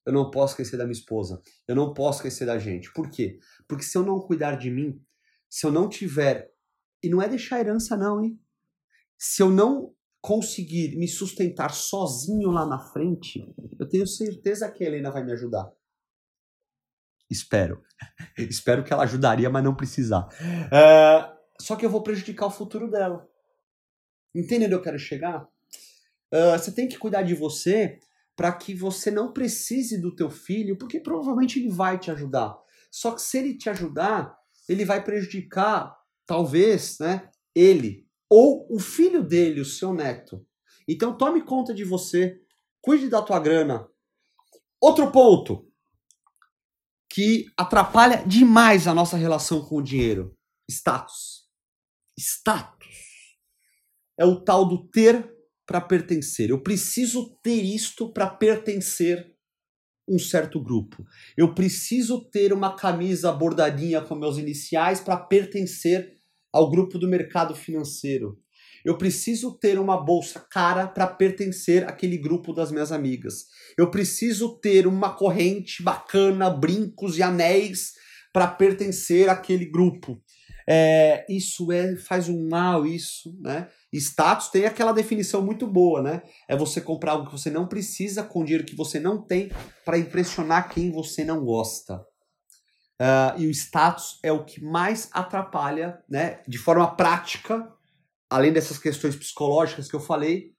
Eu 0.06 0.14
não 0.14 0.32
posso 0.32 0.54
esquecer 0.54 0.78
da 0.78 0.86
minha 0.86 0.98
esposa. 0.98 1.42
Eu 1.68 1.76
não 1.76 1.94
posso 1.94 2.20
esquecer 2.20 2.46
da 2.46 2.58
gente. 2.58 2.92
Por 2.94 3.12
quê? 3.12 3.38
Porque 3.68 3.84
se 3.84 3.98
eu 3.98 4.04
não 4.04 4.20
cuidar 4.20 4.56
de 4.56 4.72
mim, 4.72 5.00
se 5.48 5.68
eu 5.68 5.72
não 5.72 5.88
tiver. 5.88 6.52
E 7.04 7.10
não 7.10 7.22
é 7.22 7.28
deixar 7.28 7.60
herança, 7.60 7.96
não, 7.96 8.24
hein? 8.24 8.40
Se 9.18 9.44
eu 9.44 9.52
não 9.52 9.94
conseguir 10.22 10.98
me 10.98 11.08
sustentar 11.08 11.74
sozinho 11.74 12.50
lá 12.50 12.66
na 12.66 12.80
frente, 12.80 13.54
eu 13.80 13.88
tenho 13.88 14.08
certeza 14.08 14.70
que 14.72 14.84
a 14.84 14.88
Helena 14.88 15.12
vai 15.12 15.24
me 15.24 15.32
ajudar. 15.32 15.70
Espero. 17.30 17.84
Espero 18.38 18.84
que 18.84 18.92
ela 18.92 19.04
ajudaria, 19.04 19.50
mas 19.50 19.64
não 19.64 19.76
precisar. 19.76 20.28
Uh, 20.28 21.38
só 21.62 21.76
que 21.76 21.86
eu 21.86 21.90
vou 21.90 22.02
prejudicar 22.02 22.48
o 22.48 22.52
futuro 22.52 22.90
dela. 22.90 23.28
Entende 24.34 24.66
onde 24.66 24.74
eu 24.74 24.82
quero 24.82 24.98
chegar? 24.98 25.44
Uh, 26.34 26.58
você 26.58 26.72
tem 26.72 26.88
que 26.88 26.98
cuidar 26.98 27.24
de 27.24 27.36
você 27.36 28.00
para 28.36 28.52
que 28.54 28.74
você 28.74 29.12
não 29.12 29.34
precise 29.34 30.00
do 30.00 30.16
teu 30.16 30.30
filho, 30.30 30.78
porque 30.78 31.00
provavelmente 31.00 31.60
ele 31.60 31.70
vai 31.70 32.00
te 32.00 32.10
ajudar. 32.10 32.58
Só 32.90 33.12
que 33.12 33.22
se 33.22 33.38
ele 33.38 33.58
te 33.58 33.70
ajudar, 33.70 34.36
ele 34.68 34.86
vai 34.86 35.04
prejudicar, 35.04 35.96
talvez, 36.26 36.98
né, 37.00 37.30
ele, 37.54 38.08
ou 38.30 38.66
o 38.70 38.80
filho 38.80 39.24
dele, 39.24 39.60
o 39.60 39.66
seu 39.66 39.94
neto. 39.94 40.46
Então 40.88 41.18
tome 41.18 41.42
conta 41.42 41.74
de 41.74 41.84
você, 41.84 42.40
cuide 42.82 43.10
da 43.10 43.22
tua 43.22 43.40
grana. 43.40 43.88
Outro 44.80 45.12
ponto 45.12 45.69
que 47.20 47.52
atrapalha 47.58 48.24
demais 48.26 48.88
a 48.88 48.94
nossa 48.94 49.18
relação 49.18 49.62
com 49.62 49.76
o 49.76 49.82
dinheiro: 49.82 50.34
status. 50.72 51.50
Status. 52.18 52.88
É 54.18 54.26
o 54.26 54.42
tal 54.42 54.66
do 54.66 54.88
ter 54.88 55.30
para 55.68 55.82
pertencer. 55.82 56.50
Eu 56.50 56.64
preciso 56.64 57.38
ter 57.44 57.62
isto 57.62 58.14
para 58.14 58.30
pertencer 58.30 59.36
um 60.08 60.18
certo 60.18 60.64
grupo. 60.64 61.06
Eu 61.38 61.54
preciso 61.54 62.24
ter 62.30 62.54
uma 62.54 62.74
camisa 62.78 63.34
bordadinha 63.34 64.02
com 64.02 64.16
meus 64.16 64.38
iniciais 64.38 65.02
para 65.02 65.18
pertencer 65.18 66.18
ao 66.54 66.70
grupo 66.70 66.98
do 66.98 67.08
mercado 67.08 67.54
financeiro. 67.54 68.42
Eu 68.86 68.98
preciso 68.98 69.58
ter 69.58 69.80
uma 69.80 69.98
bolsa 69.98 70.40
cara 70.40 70.88
para 70.88 71.08
pertencer 71.08 71.88
àquele 71.88 72.18
grupo 72.18 72.54
das 72.54 72.72
minhas 72.72 72.92
amigas. 72.92 73.46
Eu 73.78 73.90
preciso 73.90 74.60
ter 74.60 74.88
uma 74.88 75.14
corrente 75.14 75.84
bacana, 75.84 76.50
brincos 76.50 77.18
e 77.18 77.24
anéis 77.24 77.94
para 78.34 78.48
pertencer 78.48 79.30
àquele 79.30 79.66
grupo. 79.66 80.22
é, 80.72 81.26
isso 81.28 81.72
é 81.72 81.96
faz 81.96 82.30
um 82.30 82.48
mal, 82.48 82.86
isso, 82.86 83.36
né? 83.42 83.68
Status 83.92 84.50
tem 84.50 84.66
aquela 84.66 84.92
definição 84.92 85.42
muito 85.42 85.66
boa, 85.66 86.02
né? 86.04 86.22
É 86.48 86.56
você 86.56 86.80
comprar 86.80 87.14
algo 87.14 87.26
que 87.26 87.32
você 87.32 87.50
não 87.50 87.68
precisa 87.68 88.22
com 88.22 88.44
dinheiro 88.44 88.66
que 88.66 88.76
você 88.76 89.00
não 89.00 89.20
tem 89.20 89.52
para 89.84 89.98
impressionar 89.98 90.70
quem 90.70 90.92
você 90.92 91.26
não 91.26 91.44
gosta. 91.44 92.06
Uh, 93.02 93.40
e 93.40 93.48
o 93.48 93.50
status 93.50 94.20
é 94.22 94.32
o 94.32 94.44
que 94.44 94.62
mais 94.64 95.10
atrapalha, 95.12 96.04
né? 96.08 96.42
De 96.48 96.60
forma 96.60 96.96
prática, 96.96 97.68
além 98.30 98.54
dessas 98.54 98.78
questões 98.78 99.16
psicológicas 99.16 99.90
que 99.90 99.96
eu 99.96 100.00
falei, 100.00 100.54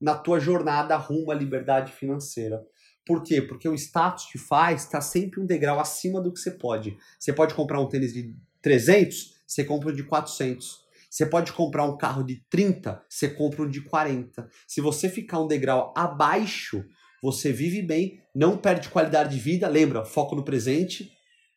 na 0.00 0.14
tua 0.14 0.40
jornada 0.40 0.96
rumo 0.96 1.30
à 1.30 1.34
liberdade 1.34 1.92
financeira. 1.92 2.60
Por 3.06 3.22
quê? 3.22 3.42
Porque 3.42 3.68
o 3.68 3.74
status 3.74 4.24
te 4.24 4.38
faz 4.38 4.82
estar 4.82 4.98
tá 4.98 5.02
sempre 5.02 5.40
um 5.40 5.46
degrau 5.46 5.78
acima 5.78 6.20
do 6.20 6.32
que 6.32 6.40
você 6.40 6.50
pode. 6.50 6.96
Você 7.18 7.32
pode 7.32 7.54
comprar 7.54 7.80
um 7.80 7.88
tênis 7.88 8.12
de 8.12 8.34
300, 8.62 9.34
você 9.46 9.62
compra 9.62 9.90
um 9.90 9.94
de 9.94 10.02
400. 10.04 10.84
Você 11.10 11.26
pode 11.26 11.52
comprar 11.52 11.84
um 11.84 11.96
carro 11.96 12.24
de 12.24 12.42
30, 12.50 13.04
você 13.08 13.28
compra 13.28 13.62
um 13.62 13.68
de 13.68 13.82
40. 13.82 14.48
Se 14.66 14.80
você 14.80 15.08
ficar 15.08 15.40
um 15.40 15.46
degrau 15.46 15.94
abaixo, 15.96 16.84
você 17.22 17.52
vive 17.52 17.82
bem, 17.82 18.20
não 18.34 18.58
perde 18.58 18.88
qualidade 18.88 19.34
de 19.34 19.40
vida, 19.40 19.68
lembra, 19.68 20.04
foco 20.04 20.34
no 20.34 20.44
presente, 20.44 21.12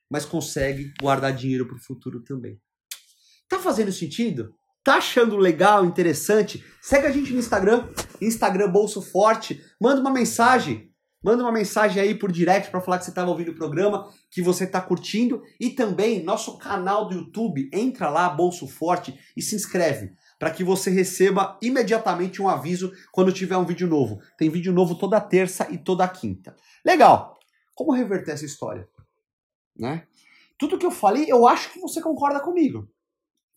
mas 0.09 0.25
consegue 0.25 0.93
guardar 1.01 1.35
dinheiro 1.35 1.65
para 1.65 1.75
o 1.75 1.81
futuro 1.81 2.23
também. 2.23 2.61
Tá 3.49 3.59
fazendo 3.59 3.91
sentido? 3.91 4.53
Tá 4.87 4.99
achando 4.99 5.35
legal, 5.35 5.83
interessante? 5.83 6.63
Segue 6.81 7.07
a 7.07 7.11
gente 7.11 7.33
no 7.33 7.39
Instagram, 7.39 7.89
Instagram 8.21 8.71
Bolso 8.71 9.01
Forte, 9.01 9.61
manda 9.81 9.99
uma 9.99 10.13
mensagem, 10.13 10.89
Manda 11.21 11.43
uma 11.43 11.51
mensagem 11.51 12.01
aí 12.01 12.15
por 12.15 12.31
direct 12.31 12.71
para 12.71 12.79
falar 12.79 12.99
que 12.99 13.03
você 13.03 13.09
estava 13.09 13.29
ouvindo 13.29 13.51
o 13.51 13.55
programa, 13.55 14.07
que 14.31 14.41
você 14.41 14.63
está 14.63 14.79
curtindo. 14.79 15.41
E 15.59 15.71
também 15.71 16.23
nosso 16.23 16.57
canal 16.57 17.09
do 17.09 17.15
YouTube, 17.15 17.69
entra 17.73 18.09
lá, 18.09 18.29
Bolso 18.29 18.65
Forte, 18.65 19.19
e 19.35 19.41
se 19.41 19.55
inscreve 19.55 20.13
para 20.39 20.51
que 20.51 20.63
você 20.63 20.89
receba 20.89 21.59
imediatamente 21.61 22.41
um 22.41 22.47
aviso 22.47 22.93
quando 23.11 23.33
tiver 23.33 23.57
um 23.57 23.65
vídeo 23.65 23.87
novo. 23.87 24.21
Tem 24.37 24.49
vídeo 24.49 24.71
novo 24.71 24.95
toda 24.95 25.19
terça 25.19 25.67
e 25.69 25.77
toda 25.77 26.07
quinta. 26.07 26.55
Legal! 26.85 27.37
Como 27.75 27.91
reverter 27.91 28.31
essa 28.31 28.45
história? 28.45 28.87
Né? 29.77 30.07
Tudo 30.57 30.77
que 30.77 30.85
eu 30.85 30.91
falei, 30.91 31.25
eu 31.27 31.45
acho 31.45 31.73
que 31.73 31.79
você 31.81 31.99
concorda 31.99 32.39
comigo. 32.39 32.87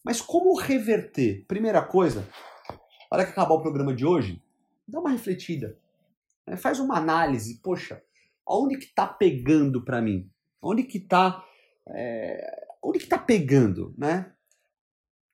Mas 0.04 0.21
como 0.21 0.59
reverter? 0.59 1.45
Primeira 1.47 1.83
coisa, 1.83 2.26
hora 3.11 3.25
que 3.25 3.33
acabar 3.33 3.54
o 3.54 3.62
programa 3.62 3.95
de 3.95 4.07
hoje, 4.07 4.42
dá 4.87 5.00
uma 5.00 5.11
refletida. 5.11 5.78
Né? 6.47 6.57
Faz 6.57 6.78
uma 6.80 6.97
análise, 6.97 7.61
poxa, 7.62 8.02
onde 8.47 8.78
que 8.78 8.87
tá 8.87 9.07
pegando 9.07 9.85
para 9.85 10.00
mim? 10.00 10.30
Onde 10.62 10.85
que 10.85 11.00
tá, 11.00 11.45
é, 11.88 12.66
onde 12.83 12.99
que 12.99 13.07
tá 13.07 13.19
pegando, 13.19 13.95
né? 13.97 14.33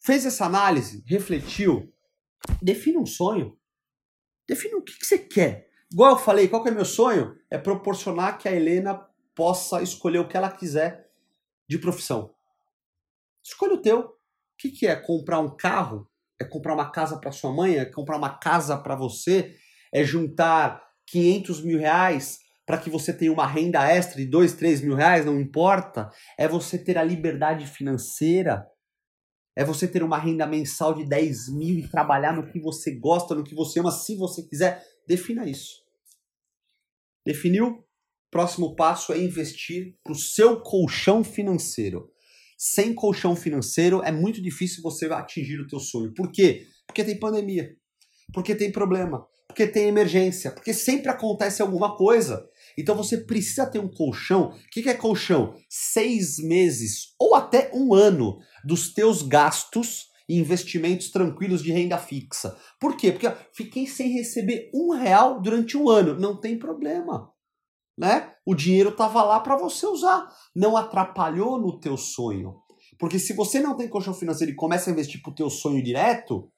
Fez 0.01 0.25
essa 0.25 0.45
análise, 0.45 1.03
refletiu, 1.07 1.93
define 2.63 2.97
um 2.97 3.07
sonho, 3.07 3.59
define 4.47 4.77
o 4.77 4.83
que, 4.83 4.99
que 4.99 5.07
você 5.07 5.19
quer. 5.19 5.69
Igual 5.91 6.13
eu 6.13 6.19
falei, 6.19 6.49
qual 6.49 6.63
que 6.63 6.69
é 6.69 6.73
meu 6.73 6.85
sonho? 6.85 7.37
É 7.51 7.59
proporcionar 7.59 8.39
que 8.39 8.49
a 8.49 8.53
Helena 8.53 9.09
possa 9.35 9.83
escolher 9.83 10.19
o 10.19 10.29
que 10.29 10.37
ela 10.37 10.51
quiser 10.51 11.11
de 11.69 11.79
profissão. 11.79 12.35
Escolha 13.43 13.75
o 13.75 13.83
teu. 13.83 14.16
Que, 14.67 14.71
que 14.71 14.87
é 14.87 14.97
comprar 14.97 15.41
um 15.41 15.55
carro? 15.57 16.09
É 16.41 16.45
comprar 16.45 16.75
uma 16.75 16.91
casa 16.91 17.19
para 17.19 17.33
sua 17.33 17.53
mãe? 17.53 17.77
É 17.77 17.85
comprar 17.85 18.17
uma 18.17 18.39
casa 18.39 18.77
para 18.77 18.97
você? 18.97 19.55
É 19.93 20.05
juntar 20.05 20.83
500 21.07 21.65
mil 21.65 21.79
reais 21.79 22.39
para 22.67 22.79
que 22.79 22.91
você 22.91 23.13
tenha 23.13 23.33
uma 23.33 23.47
renda 23.47 23.89
extra 23.89 24.17
de 24.17 24.27
2, 24.27 24.55
3 24.55 24.81
mil 24.81 24.97
reais, 24.97 25.25
não 25.25 25.41
importa. 25.41 26.11
É 26.37 26.49
você 26.49 26.77
ter 26.77 26.99
a 26.99 27.05
liberdade 27.05 27.67
financeira. 27.67 28.67
É 29.55 29.65
você 29.65 29.87
ter 29.87 30.03
uma 30.03 30.19
renda 30.19 30.47
mensal 30.47 30.93
de 30.93 31.09
10 31.09 31.55
mil 31.55 31.79
e 31.79 31.89
trabalhar 31.89 32.33
no 32.33 32.51
que 32.51 32.61
você 32.61 32.99
gosta, 32.99 33.35
no 33.35 33.45
que 33.45 33.55
você 33.55 33.81
ama, 33.81 33.93
se 33.93 34.17
você 34.17 34.43
quiser. 34.43 34.85
Defina 35.07 35.49
isso. 35.49 35.77
Definiu? 37.25 37.85
Próximo 38.31 38.75
passo 38.75 39.13
é 39.13 39.19
investir 39.19 39.97
para 40.03 40.13
o 40.13 40.17
seu 40.17 40.61
colchão 40.61 41.23
financeiro. 41.23 42.11
Sem 42.57 42.95
colchão 42.95 43.37
financeiro 43.37 44.03
é 44.03 44.11
muito 44.11 44.41
difícil 44.41 44.83
você 44.83 45.07
atingir 45.07 45.61
o 45.61 45.67
teu 45.67 45.79
sonho. 45.79 46.15
Por 46.15 46.31
quê? 46.31 46.67
Porque 46.87 47.05
tem 47.05 47.19
pandemia. 47.19 47.77
Porque 48.33 48.55
tem 48.55 48.73
problema 48.73 49.27
porque 49.57 49.67
tem 49.67 49.89
emergência, 49.89 50.51
porque 50.51 50.75
sempre 50.75 51.09
acontece 51.09 51.63
alguma 51.63 51.97
coisa. 51.97 52.47
Então 52.77 52.95
você 52.95 53.17
precisa 53.17 53.65
ter 53.65 53.79
um 53.79 53.89
colchão. 53.89 54.51
O 54.51 54.55
que 54.71 54.87
é 54.87 54.93
colchão? 54.93 55.55
Seis 55.67 56.37
meses 56.39 57.15
ou 57.19 57.35
até 57.35 57.71
um 57.73 57.95
ano 57.95 58.37
dos 58.63 58.93
teus 58.93 59.23
gastos 59.23 60.09
e 60.29 60.37
investimentos 60.37 61.11
tranquilos 61.11 61.63
de 61.63 61.73
renda 61.73 61.97
fixa. 61.97 62.55
Por 62.79 62.99
quê? 62.99 63.13
Porque 63.13 63.33
fiquei 63.55 63.87
sem 63.87 64.13
receber 64.13 64.71
um 64.75 64.91
real 64.91 65.41
durante 65.41 65.75
um 65.75 65.89
ano. 65.89 66.21
Não 66.21 66.39
tem 66.39 66.59
problema. 66.59 67.33
Né? 67.97 68.33
O 68.45 68.55
dinheiro 68.55 68.91
estava 68.91 69.23
lá 69.23 69.41
para 69.41 69.57
você 69.57 69.87
usar. 69.87 70.29
Não 70.55 70.77
atrapalhou 70.77 71.59
no 71.61 71.81
teu 71.81 71.97
sonho. 71.97 72.57
Porque 72.99 73.19
se 73.19 73.33
você 73.33 73.61
não 73.61 73.77
tem 73.77 73.89
colchão 73.89 74.15
financeiro 74.15 74.53
e 74.53 74.57
começa 74.57 74.91
a 74.91 74.93
investir 74.93 75.23
pro 75.23 75.35
teu 75.35 75.51
sonho 75.51 75.83
direto, 75.83 76.51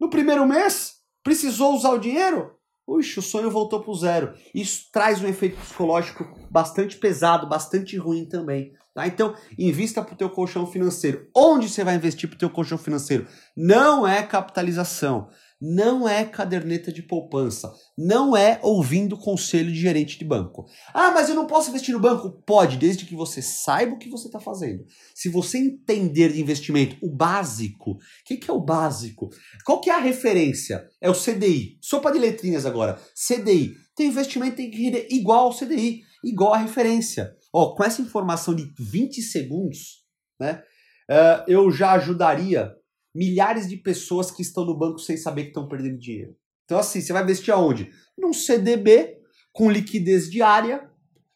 no 0.00 0.10
primeiro 0.10 0.46
mês 0.46 1.02
Precisou 1.22 1.74
usar 1.74 1.90
o 1.90 1.98
dinheiro? 1.98 2.52
Puxa, 2.84 3.20
o 3.20 3.22
sonho 3.22 3.50
voltou 3.50 3.80
para 3.80 3.92
o 3.92 3.94
zero. 3.94 4.34
Isso 4.52 4.88
traz 4.92 5.22
um 5.22 5.28
efeito 5.28 5.56
psicológico 5.56 6.24
bastante 6.50 6.96
pesado, 6.96 7.48
bastante 7.48 7.96
ruim 7.96 8.26
também. 8.26 8.72
Tá? 8.92 9.06
Então, 9.06 9.34
invista 9.56 10.02
para 10.02 10.14
o 10.14 10.16
teu 10.16 10.28
colchão 10.28 10.66
financeiro. 10.66 11.28
Onde 11.34 11.68
você 11.68 11.84
vai 11.84 11.94
investir 11.94 12.28
para 12.28 12.34
o 12.34 12.38
teu 12.38 12.50
colchão 12.50 12.76
financeiro? 12.76 13.28
Não 13.56 14.06
é 14.06 14.20
capitalização 14.24 15.28
não 15.64 16.08
é 16.08 16.24
caderneta 16.24 16.90
de 16.90 17.04
poupança, 17.04 17.72
não 17.96 18.36
é 18.36 18.58
ouvindo 18.64 19.16
conselho 19.16 19.70
de 19.70 19.78
gerente 19.78 20.18
de 20.18 20.24
banco. 20.24 20.66
Ah, 20.92 21.12
mas 21.12 21.28
eu 21.28 21.36
não 21.36 21.46
posso 21.46 21.70
investir 21.70 21.94
no 21.94 22.00
banco? 22.00 22.42
Pode, 22.44 22.76
desde 22.76 23.06
que 23.06 23.14
você 23.14 23.40
saiba 23.40 23.94
o 23.94 23.98
que 23.98 24.10
você 24.10 24.26
está 24.26 24.40
fazendo. 24.40 24.84
Se 25.14 25.28
você 25.28 25.58
entender 25.58 26.32
de 26.32 26.40
investimento 26.40 26.96
o 27.00 27.08
básico, 27.08 27.92
o 27.92 27.98
que, 28.26 28.38
que, 28.38 28.50
é 28.50 28.52
o 28.52 28.60
básico? 28.60 29.30
Qual 29.64 29.80
que 29.80 29.88
é 29.88 29.94
a 29.94 30.00
referência? 30.00 30.84
É 31.00 31.08
o 31.08 31.14
CDI. 31.14 31.78
Sopa 31.80 32.10
de 32.10 32.18
letrinhas 32.18 32.66
agora. 32.66 33.00
CDI. 33.14 33.72
Tem 33.94 34.08
investimento 34.08 34.56
tem 34.56 34.68
que 34.68 34.88
ir 34.88 35.06
igual 35.12 35.46
ao 35.46 35.56
CDI, 35.56 36.00
igual 36.24 36.54
a 36.54 36.58
referência. 36.58 37.36
Ó, 37.52 37.76
com 37.76 37.84
essa 37.84 38.02
informação 38.02 38.52
de 38.52 38.68
20 38.76 39.22
segundos, 39.22 40.02
né, 40.40 40.60
uh, 41.08 41.44
eu 41.46 41.70
já 41.70 41.92
ajudaria 41.92 42.74
milhares 43.14 43.68
de 43.68 43.76
pessoas 43.76 44.30
que 44.30 44.42
estão 44.42 44.64
no 44.64 44.76
banco 44.76 44.98
sem 44.98 45.16
saber 45.16 45.42
que 45.42 45.48
estão 45.48 45.68
perdendo 45.68 45.98
dinheiro. 45.98 46.36
Então, 46.64 46.78
assim, 46.78 47.00
você 47.00 47.12
vai 47.12 47.22
investir 47.22 47.52
aonde? 47.52 47.90
Num 48.16 48.32
CDB 48.32 49.18
com 49.52 49.70
liquidez 49.70 50.30
diária 50.30 50.88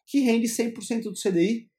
que 0.05 0.19
rende 0.19 0.47
100% 0.47 1.03
do 1.03 1.13
CDI. 1.13 1.69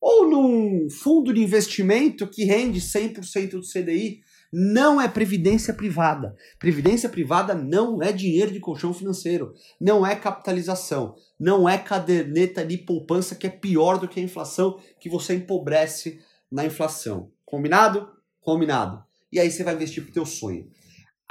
Ou 0.00 0.28
num 0.28 0.90
fundo 0.90 1.32
de 1.32 1.40
investimento 1.40 2.26
que 2.26 2.44
rende 2.44 2.80
100% 2.80 3.50
do 3.50 3.62
CDI. 3.62 4.20
Não 4.50 5.00
é 5.00 5.06
previdência 5.06 5.74
privada. 5.74 6.34
Previdência 6.58 7.08
privada 7.08 7.54
não 7.54 8.02
é 8.02 8.10
dinheiro 8.10 8.50
de 8.50 8.60
colchão 8.60 8.94
financeiro. 8.94 9.52
Não 9.80 10.06
é 10.06 10.16
capitalização. 10.16 11.14
Não 11.38 11.68
é 11.68 11.76
caderneta 11.76 12.64
de 12.64 12.78
poupança 12.78 13.34
que 13.34 13.46
é 13.46 13.50
pior 13.50 13.98
do 13.98 14.08
que 14.08 14.18
a 14.18 14.22
inflação, 14.22 14.80
que 14.98 15.10
você 15.10 15.34
empobrece 15.34 16.20
na 16.50 16.64
inflação. 16.64 17.30
Combinado? 17.44 18.08
Combinado 18.40 19.07
e 19.32 19.38
aí 19.38 19.50
você 19.50 19.62
vai 19.62 19.74
investir 19.74 20.02
pro 20.02 20.12
teu 20.12 20.26
sonho. 20.26 20.70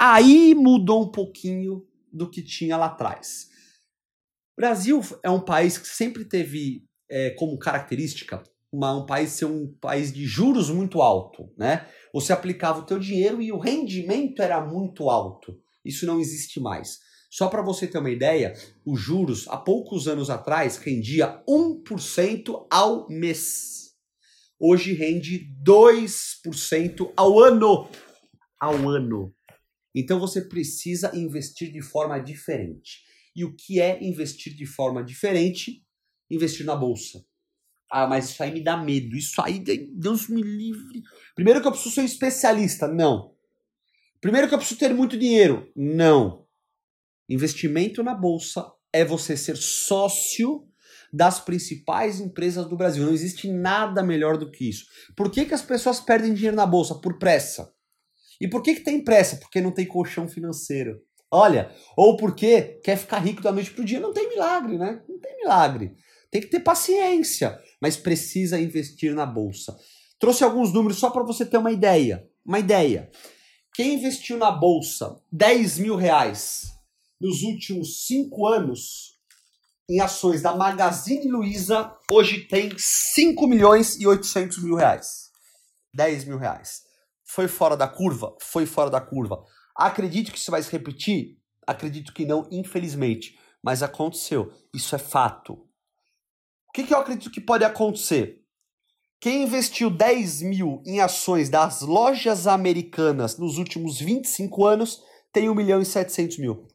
Aí 0.00 0.54
mudou 0.54 1.04
um 1.04 1.10
pouquinho 1.10 1.86
do 2.12 2.30
que 2.30 2.42
tinha 2.42 2.76
lá 2.76 2.86
atrás. 2.86 3.48
O 4.56 4.60
Brasil 4.60 5.00
é 5.22 5.30
um 5.30 5.40
país 5.40 5.78
que 5.78 5.88
sempre 5.88 6.24
teve 6.24 6.84
é, 7.10 7.30
como 7.30 7.58
característica 7.58 8.42
uma, 8.72 8.94
um 8.96 9.06
país 9.06 9.30
ser 9.30 9.46
um 9.46 9.72
país 9.80 10.12
de 10.12 10.26
juros 10.26 10.70
muito 10.70 11.00
alto, 11.00 11.50
né? 11.56 11.86
Você 12.12 12.32
aplicava 12.32 12.80
o 12.80 12.84
teu 12.84 12.98
dinheiro 12.98 13.40
e 13.40 13.50
o 13.50 13.58
rendimento 13.58 14.42
era 14.42 14.60
muito 14.60 15.08
alto. 15.08 15.58
Isso 15.84 16.06
não 16.06 16.20
existe 16.20 16.60
mais. 16.60 16.98
Só 17.30 17.48
para 17.48 17.62
você 17.62 17.86
ter 17.86 17.98
uma 17.98 18.10
ideia, 18.10 18.54
os 18.86 19.00
juros 19.00 19.46
há 19.48 19.56
poucos 19.56 20.08
anos 20.08 20.30
atrás 20.30 20.76
rendia 20.76 21.42
1% 21.48 22.66
ao 22.70 23.08
mês 23.08 23.87
hoje 24.58 24.92
rende 24.92 25.48
2% 25.64 27.12
ao 27.16 27.38
ano. 27.38 27.88
Ao 28.60 28.74
ano. 28.88 29.34
Então 29.94 30.18
você 30.18 30.42
precisa 30.42 31.16
investir 31.16 31.72
de 31.72 31.80
forma 31.80 32.18
diferente. 32.18 33.02
E 33.34 33.44
o 33.44 33.54
que 33.54 33.80
é 33.80 34.02
investir 34.02 34.54
de 34.54 34.66
forma 34.66 35.02
diferente? 35.02 35.84
Investir 36.30 36.66
na 36.66 36.74
bolsa. 36.74 37.24
Ah, 37.90 38.06
mas 38.06 38.30
isso 38.30 38.42
aí 38.42 38.52
me 38.52 38.62
dá 38.62 38.76
medo. 38.76 39.16
Isso 39.16 39.40
aí, 39.40 39.60
Deus 39.60 40.28
me 40.28 40.42
livre. 40.42 41.02
Primeiro 41.34 41.60
que 41.60 41.66
eu 41.66 41.72
preciso 41.72 41.94
ser 41.94 42.00
um 42.02 42.04
especialista. 42.04 42.86
Não. 42.86 43.34
Primeiro 44.20 44.48
que 44.48 44.54
eu 44.54 44.58
preciso 44.58 44.78
ter 44.78 44.92
muito 44.92 45.16
dinheiro. 45.16 45.70
Não. 45.74 46.46
Investimento 47.28 48.02
na 48.02 48.14
bolsa 48.14 48.70
é 48.92 49.04
você 49.04 49.36
ser 49.36 49.56
sócio 49.56 50.67
das 51.12 51.40
principais 51.40 52.20
empresas 52.20 52.66
do 52.66 52.76
Brasil. 52.76 53.04
Não 53.04 53.12
existe 53.12 53.50
nada 53.50 54.02
melhor 54.02 54.36
do 54.36 54.50
que 54.50 54.68
isso. 54.68 54.86
Por 55.16 55.30
que, 55.30 55.44
que 55.44 55.54
as 55.54 55.62
pessoas 55.62 56.00
perdem 56.00 56.34
dinheiro 56.34 56.56
na 56.56 56.66
bolsa? 56.66 56.94
Por 56.94 57.18
pressa. 57.18 57.72
E 58.40 58.48
por 58.48 58.62
que, 58.62 58.76
que 58.76 58.84
tem 58.84 59.02
pressa? 59.02 59.36
Porque 59.36 59.60
não 59.60 59.72
tem 59.72 59.86
colchão 59.86 60.28
financeiro. 60.28 61.00
Olha, 61.30 61.70
ou 61.96 62.16
porque 62.16 62.80
quer 62.82 62.96
ficar 62.96 63.18
rico 63.18 63.42
da 63.42 63.52
noite 63.52 63.70
pro 63.70 63.84
dia. 63.84 64.00
Não 64.00 64.12
tem 64.12 64.28
milagre, 64.28 64.78
né? 64.78 65.02
Não 65.08 65.18
tem 65.18 65.36
milagre. 65.36 65.94
Tem 66.30 66.40
que 66.40 66.48
ter 66.48 66.60
paciência, 66.60 67.58
mas 67.80 67.96
precisa 67.96 68.60
investir 68.60 69.14
na 69.14 69.24
bolsa. 69.24 69.76
Trouxe 70.18 70.44
alguns 70.44 70.72
números 70.72 70.98
só 70.98 71.10
para 71.10 71.22
você 71.22 71.44
ter 71.44 71.58
uma 71.58 71.72
ideia. 71.72 72.28
Uma 72.44 72.58
ideia. 72.58 73.10
Quem 73.74 73.94
investiu 73.94 74.36
na 74.36 74.50
bolsa 74.50 75.20
10 75.30 75.78
mil 75.78 75.96
reais 75.96 76.72
nos 77.20 77.42
últimos 77.42 78.06
cinco 78.06 78.46
anos 78.46 79.07
em 79.88 80.00
ações 80.00 80.42
da 80.42 80.54
Magazine 80.54 81.30
Luiza, 81.30 81.96
hoje 82.12 82.40
tem 82.40 82.70
5 82.76 83.46
milhões 83.46 83.98
e 83.98 84.06
800 84.06 84.62
mil 84.62 84.74
reais. 84.74 85.30
10 85.94 86.24
mil 86.24 86.36
reais. 86.36 86.82
Foi 87.24 87.48
fora 87.48 87.76
da 87.76 87.88
curva? 87.88 88.36
Foi 88.40 88.66
fora 88.66 88.90
da 88.90 89.00
curva. 89.00 89.42
Acredito 89.74 90.30
que 90.30 90.38
isso 90.38 90.50
vai 90.50 90.62
se 90.62 90.70
repetir? 90.70 91.38
Acredito 91.66 92.12
que 92.12 92.26
não, 92.26 92.46
infelizmente. 92.50 93.38
Mas 93.62 93.82
aconteceu. 93.82 94.52
Isso 94.74 94.94
é 94.94 94.98
fato. 94.98 95.54
O 95.54 96.72
que, 96.74 96.84
que 96.84 96.92
eu 96.92 96.98
acredito 96.98 97.30
que 97.30 97.40
pode 97.40 97.64
acontecer? 97.64 98.42
Quem 99.20 99.44
investiu 99.44 99.90
10 99.90 100.42
mil 100.42 100.82
em 100.86 101.00
ações 101.00 101.48
das 101.48 101.80
lojas 101.80 102.46
americanas 102.46 103.38
nos 103.38 103.56
últimos 103.56 103.98
25 103.98 104.66
anos 104.66 105.02
tem 105.32 105.48
1 105.48 105.54
milhão 105.54 105.80
e 105.80 105.86
700 105.86 106.38
mil. 106.38 106.68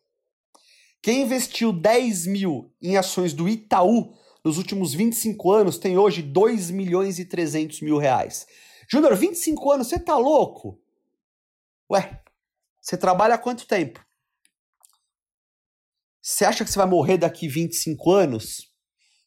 Quem 1.03 1.23
investiu 1.23 1.73
10 1.73 2.27
mil 2.27 2.73
em 2.81 2.95
ações 2.95 3.33
do 3.33 3.49
Itaú 3.49 4.15
nos 4.41 4.57
últimos 4.57 4.93
25 4.93 5.51
anos 5.51 5.77
tem 5.77 5.97
hoje 5.97 6.21
2 6.21 6.71
milhões 6.71 7.19
e 7.19 7.25
300 7.25 7.81
mil 7.81 7.97
reais. 7.97 8.47
Júnior, 8.89 9.13
25 9.13 9.71
anos, 9.73 9.87
você 9.87 9.99
tá 9.99 10.15
louco? 10.15 10.81
Ué, 11.91 12.21
você 12.81 12.95
trabalha 12.95 13.35
há 13.35 13.37
quanto 13.37 13.67
tempo? 13.67 14.03
Você 16.21 16.45
acha 16.45 16.63
que 16.63 16.71
você 16.71 16.79
vai 16.79 16.87
morrer 16.87 17.17
daqui 17.17 17.49
25 17.49 18.09
anos? 18.09 18.71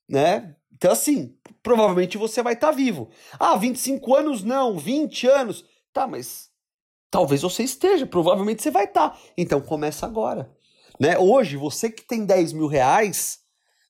Né? 0.08 0.56
Então, 0.72 0.90
assim, 0.90 1.36
provavelmente 1.62 2.16
você 2.16 2.42
vai 2.42 2.54
estar 2.54 2.68
tá 2.68 2.72
vivo. 2.72 3.10
Ah, 3.38 3.54
25 3.54 4.14
anos 4.14 4.42
não, 4.42 4.78
20 4.78 5.26
anos. 5.26 5.62
Tá, 5.92 6.06
mas 6.06 6.50
talvez 7.10 7.42
você 7.42 7.64
esteja, 7.64 8.06
provavelmente 8.06 8.62
você 8.62 8.70
vai 8.70 8.84
estar. 8.84 9.10
Tá. 9.10 9.18
Então 9.36 9.60
começa 9.60 10.06
agora. 10.06 10.56
Né? 11.00 11.18
Hoje, 11.18 11.56
você 11.56 11.90
que 11.90 12.02
tem 12.02 12.24
10 12.24 12.52
mil 12.52 12.66
reais, 12.66 13.40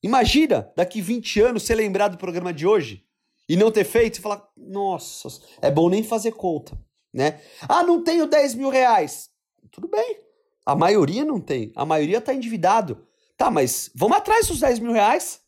imagina 0.02 0.72
daqui 0.76 1.00
20 1.00 1.40
anos 1.40 1.62
você 1.62 1.74
lembrar 1.74 2.08
do 2.08 2.18
programa 2.18 2.52
de 2.52 2.66
hoje 2.66 3.04
e 3.48 3.56
não 3.56 3.70
ter 3.70 3.84
feito 3.84 4.18
e 4.18 4.20
falar: 4.20 4.46
nossa, 4.56 5.28
é 5.60 5.70
bom 5.70 5.88
nem 5.88 6.02
fazer 6.02 6.32
conta. 6.32 6.78
Né? 7.12 7.40
Ah, 7.68 7.82
não 7.82 8.02
tenho 8.02 8.26
10 8.26 8.54
mil 8.54 8.68
reais. 8.68 9.30
Tudo 9.70 9.88
bem. 9.88 10.20
A 10.64 10.74
maioria 10.74 11.24
não 11.24 11.40
tem. 11.40 11.72
A 11.76 11.84
maioria 11.84 12.18
está 12.18 12.34
endividado. 12.34 13.06
Tá, 13.36 13.50
mas 13.50 13.90
vamos 13.94 14.16
atrás 14.16 14.48
dos 14.48 14.60
10 14.60 14.80
mil 14.80 14.92
reais. 14.92 15.40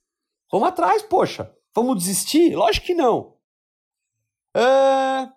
Vamos 0.51 0.69
atrás, 0.69 1.03
poxa. 1.03 1.53
Vamos 1.75 1.99
desistir? 1.99 2.55
Lógico 2.55 2.87
que 2.87 2.95
não. 2.95 3.37
É... 4.55 5.29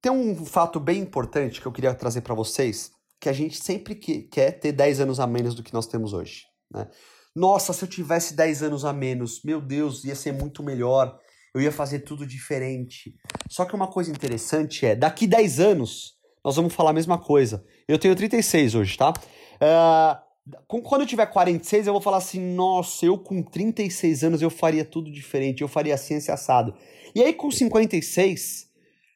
Tem 0.00 0.10
um 0.10 0.44
fato 0.44 0.80
bem 0.80 1.00
importante 1.00 1.60
que 1.60 1.66
eu 1.66 1.72
queria 1.72 1.94
trazer 1.94 2.22
para 2.22 2.34
vocês, 2.34 2.92
que 3.20 3.28
a 3.28 3.32
gente 3.32 3.62
sempre 3.62 3.94
que, 3.94 4.22
quer 4.22 4.52
ter 4.52 4.72
10 4.72 5.00
anos 5.00 5.20
a 5.20 5.26
menos 5.26 5.54
do 5.54 5.62
que 5.62 5.74
nós 5.74 5.86
temos 5.86 6.12
hoje. 6.12 6.44
Né? 6.72 6.88
Nossa, 7.36 7.72
se 7.72 7.84
eu 7.84 7.88
tivesse 7.88 8.34
10 8.34 8.62
anos 8.62 8.84
a 8.84 8.92
menos, 8.92 9.42
meu 9.44 9.60
Deus, 9.60 10.04
ia 10.04 10.14
ser 10.14 10.32
muito 10.32 10.62
melhor. 10.62 11.18
Eu 11.54 11.60
ia 11.60 11.70
fazer 11.70 12.00
tudo 12.00 12.26
diferente. 12.26 13.14
Só 13.48 13.64
que 13.64 13.74
uma 13.74 13.88
coisa 13.88 14.10
interessante 14.10 14.86
é, 14.86 14.96
daqui 14.96 15.26
10 15.26 15.60
anos, 15.60 16.14
nós 16.44 16.56
vamos 16.56 16.72
falar 16.72 16.90
a 16.90 16.94
mesma 16.94 17.18
coisa. 17.18 17.64
Eu 17.86 17.98
tenho 17.98 18.16
36 18.16 18.74
hoje, 18.74 18.96
tá? 18.96 19.12
Uh, 19.12 20.30
quando 20.66 21.02
eu 21.02 21.06
tiver 21.06 21.26
46, 21.26 21.86
eu 21.86 21.92
vou 21.92 22.00
falar 22.00 22.16
assim: 22.16 22.40
nossa, 22.54 23.04
eu 23.04 23.18
com 23.18 23.42
36 23.42 24.24
anos 24.24 24.42
eu 24.42 24.50
faria 24.50 24.84
tudo 24.84 25.10
diferente, 25.10 25.60
eu 25.60 25.68
faria 25.68 25.96
ciência 25.96 26.32
assado. 26.32 26.74
E 27.14 27.22
aí 27.22 27.32
com 27.34 27.50
56, 27.50 28.69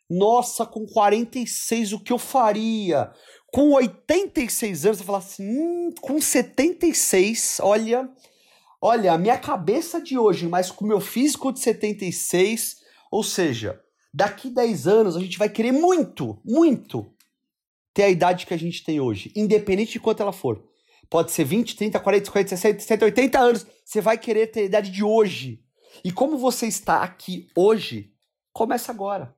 nossa, 0.08 0.66
com 0.66 0.86
46 0.86 1.92
o 1.92 2.00
que 2.00 2.12
eu 2.12 2.18
faria? 2.18 3.12
Com 3.52 3.72
86 3.72 4.86
anos, 4.86 4.98
eu 4.98 5.06
falar 5.06 5.18
assim: 5.18 5.44
hum, 5.46 5.94
com 6.00 6.20
76, 6.20 7.58
olha, 7.62 8.08
olha, 8.80 9.12
a 9.12 9.18
minha 9.18 9.38
cabeça 9.38 10.00
de 10.00 10.18
hoje, 10.18 10.46
mas 10.46 10.70
com 10.70 10.84
o 10.84 10.88
meu 10.88 11.00
físico 11.00 11.52
de 11.52 11.60
76, 11.60 12.82
ou 13.10 13.22
seja, 13.22 13.80
daqui 14.12 14.50
10 14.50 14.86
anos 14.86 15.16
a 15.16 15.20
gente 15.20 15.38
vai 15.38 15.48
querer 15.48 15.72
muito, 15.72 16.40
muito 16.44 17.10
ter 17.94 18.02
a 18.02 18.10
idade 18.10 18.44
que 18.44 18.52
a 18.52 18.58
gente 18.58 18.82
tem 18.82 19.00
hoje, 19.00 19.32
independente 19.36 19.92
de 19.92 20.00
quanto 20.00 20.20
ela 20.20 20.32
for. 20.32 20.62
Pode 21.08 21.30
ser 21.30 21.44
20, 21.44 21.76
30, 21.76 22.00
40, 22.00 22.24
50, 22.26 22.48
60, 22.48 22.80
70, 22.80 23.04
80 23.04 23.38
anos. 23.38 23.66
Você 23.84 24.00
vai 24.00 24.18
querer 24.18 24.48
ter 24.48 24.60
a 24.60 24.64
idade 24.64 24.90
de 24.90 25.04
hoje. 25.04 25.62
E 26.04 26.10
como 26.10 26.36
você 26.36 26.66
está 26.66 27.02
aqui 27.02 27.46
hoje, 27.54 28.12
começa 28.52 28.90
agora. 28.90 29.32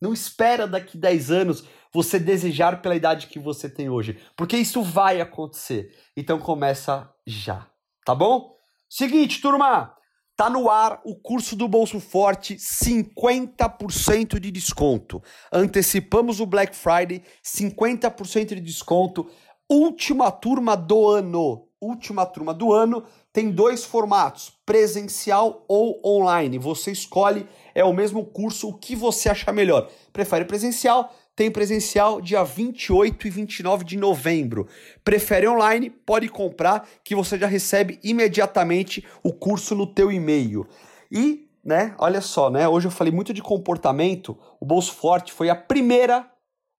Não 0.00 0.12
espera 0.12 0.66
daqui 0.66 0.96
10 0.96 1.30
anos 1.30 1.64
você 1.92 2.18
desejar 2.18 2.80
pela 2.82 2.94
idade 2.94 3.26
que 3.26 3.38
você 3.38 3.68
tem 3.68 3.88
hoje, 3.88 4.18
porque 4.36 4.56
isso 4.56 4.82
vai 4.82 5.20
acontecer. 5.20 5.90
Então 6.16 6.38
começa 6.38 7.10
já, 7.26 7.66
tá 8.04 8.14
bom? 8.14 8.54
Seguinte, 8.88 9.40
turma, 9.40 9.94
tá 10.36 10.48
no 10.48 10.70
ar 10.70 11.00
o 11.04 11.16
curso 11.16 11.56
do 11.56 11.66
Bolso 11.66 11.98
Forte, 11.98 12.56
50% 12.56 14.38
de 14.38 14.50
desconto. 14.50 15.22
Antecipamos 15.52 16.40
o 16.40 16.46
Black 16.46 16.76
Friday, 16.76 17.22
50% 17.44 18.54
de 18.54 18.60
desconto 18.60 19.28
última 19.68 20.30
turma 20.30 20.76
do 20.76 21.08
ano. 21.08 21.67
Última 21.80 22.26
turma 22.26 22.52
do 22.52 22.72
ano 22.72 23.04
tem 23.32 23.50
dois 23.50 23.84
formatos, 23.84 24.52
presencial 24.66 25.64
ou 25.68 26.00
online. 26.04 26.58
Você 26.58 26.90
escolhe, 26.90 27.46
é 27.72 27.84
o 27.84 27.92
mesmo 27.92 28.24
curso, 28.24 28.68
o 28.68 28.74
que 28.74 28.96
você 28.96 29.28
achar 29.28 29.52
melhor. 29.52 29.88
Prefere 30.12 30.44
presencial? 30.44 31.14
Tem 31.36 31.52
presencial 31.52 32.20
dia 32.20 32.42
28 32.42 33.28
e 33.28 33.30
29 33.30 33.84
de 33.84 33.96
novembro. 33.96 34.66
Prefere 35.04 35.46
online? 35.46 35.88
Pode 35.88 36.28
comprar 36.28 36.88
que 37.04 37.14
você 37.14 37.38
já 37.38 37.46
recebe 37.46 38.00
imediatamente 38.02 39.06
o 39.22 39.32
curso 39.32 39.76
no 39.76 39.86
teu 39.86 40.10
e-mail. 40.10 40.66
E, 41.12 41.48
né, 41.64 41.94
olha 41.96 42.20
só, 42.20 42.50
né, 42.50 42.68
hoje 42.68 42.88
eu 42.88 42.90
falei 42.90 43.12
muito 43.12 43.32
de 43.32 43.40
comportamento. 43.40 44.36
O 44.58 44.66
Bolso 44.66 44.94
Forte 44.94 45.32
foi 45.32 45.48
a 45.48 45.54
primeira 45.54 46.28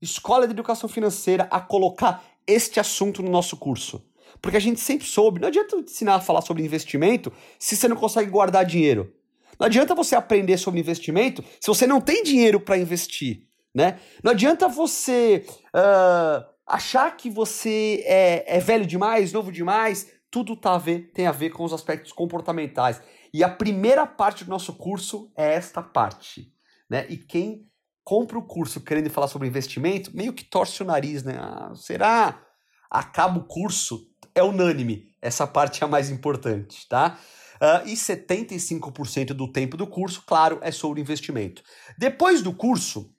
escola 0.02 0.46
de 0.46 0.52
educação 0.52 0.90
financeira 0.90 1.48
a 1.50 1.62
colocar 1.62 2.22
este 2.46 2.82
assunto 2.82 3.24
no 3.24 3.30
nosso 3.30 3.56
curso. 3.56 4.09
Porque 4.42 4.58
a 4.58 4.62
gente 4.62 4.80
sempre 4.80 5.08
soube, 5.08 5.40
não 5.40 5.48
adianta 5.48 5.76
ensinar 5.76 6.16
a 6.16 6.22
falar 6.22 6.42
sobre 6.42 6.64
investimento 6.64 7.32
se 7.58 7.76
você 7.76 7.88
não 7.88 7.96
consegue 7.96 8.30
guardar 8.30 8.66
dinheiro. 8.66 9.14
Não 9.60 9.68
adianta 9.68 9.94
você 9.94 10.16
aprender 10.16 10.58
sobre 10.58 10.80
investimento 10.80 11.44
se 11.60 11.68
você 11.68 11.86
não 11.86 12.00
tem 12.00 12.24
dinheiro 12.24 12.60
para 12.60 12.78
investir, 12.78 13.48
né? 13.76 14.00
Não 14.24 14.32
adianta 14.32 14.68
você 14.70 15.46
uh, 15.76 16.46
achar 16.66 17.16
que 17.18 17.30
você 17.30 18.04
é, 18.06 18.58
é, 18.58 18.60
velho 18.60 18.86
demais, 18.86 19.34
novo 19.34 19.52
demais. 19.52 20.08
Tudo 20.32 20.56
tá 20.56 20.76
a 20.76 20.78
ver, 20.78 21.12
tem 21.14 21.28
a 21.28 21.32
ver 21.32 21.50
com 21.50 21.64
os 21.64 21.74
aspectos 21.74 22.14
comportamentais. 22.14 23.02
E 23.34 23.44
a 23.44 23.50
primeira 23.50 24.08
parte 24.08 24.46
do 24.46 24.50
nosso 24.50 24.74
curso 24.74 25.32
é 25.36 25.54
esta 25.54 25.82
parte, 25.82 26.54
né? 26.90 27.06
E 27.10 27.18
quem 27.18 27.68
compra 28.04 28.40
o 28.40 28.44
curso 28.44 28.82
querendo 28.82 29.10
falar 29.10 29.28
sobre 29.28 29.48
investimento, 29.48 30.16
meio 30.16 30.34
que 30.34 30.44
torce 30.44 30.82
o 30.82 30.86
nariz, 30.86 31.24
né? 31.24 31.38
Ah, 31.38 31.72
será? 31.76 32.44
Acaba 32.90 33.38
o 33.38 33.46
curso, 33.46 34.09
é 34.34 34.44
unânime. 34.44 35.14
Essa 35.22 35.46
parte 35.46 35.84
é 35.84 35.86
a 35.86 35.90
mais 35.90 36.10
importante, 36.10 36.88
tá? 36.88 37.20
Uh, 37.56 37.88
e 37.90 37.94
75% 37.94 39.28
do 39.34 39.52
tempo 39.52 39.76
do 39.76 39.86
curso, 39.86 40.24
claro, 40.26 40.60
é 40.62 40.72
sobre 40.72 41.02
investimento. 41.02 41.62
Depois 41.98 42.42
do 42.42 42.54
curso, 42.54 43.14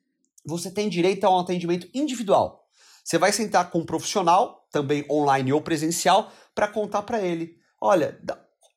você 0.45 0.71
tem 0.71 0.89
direito 0.89 1.25
a 1.25 1.31
um 1.31 1.39
atendimento 1.39 1.89
individual. 1.93 2.67
Você 3.05 3.19
vai 3.19 3.33
sentar 3.33 3.71
com 3.71 3.81
um 3.81 3.87
profissional, 3.87 4.67
também 4.73 5.05
online 5.11 5.53
ou 5.53 5.61
presencial, 5.61 6.33
para 6.55 6.69
contar 6.69 7.03
para 7.03 7.21
ele: 7.21 7.57
olha, 7.81 8.19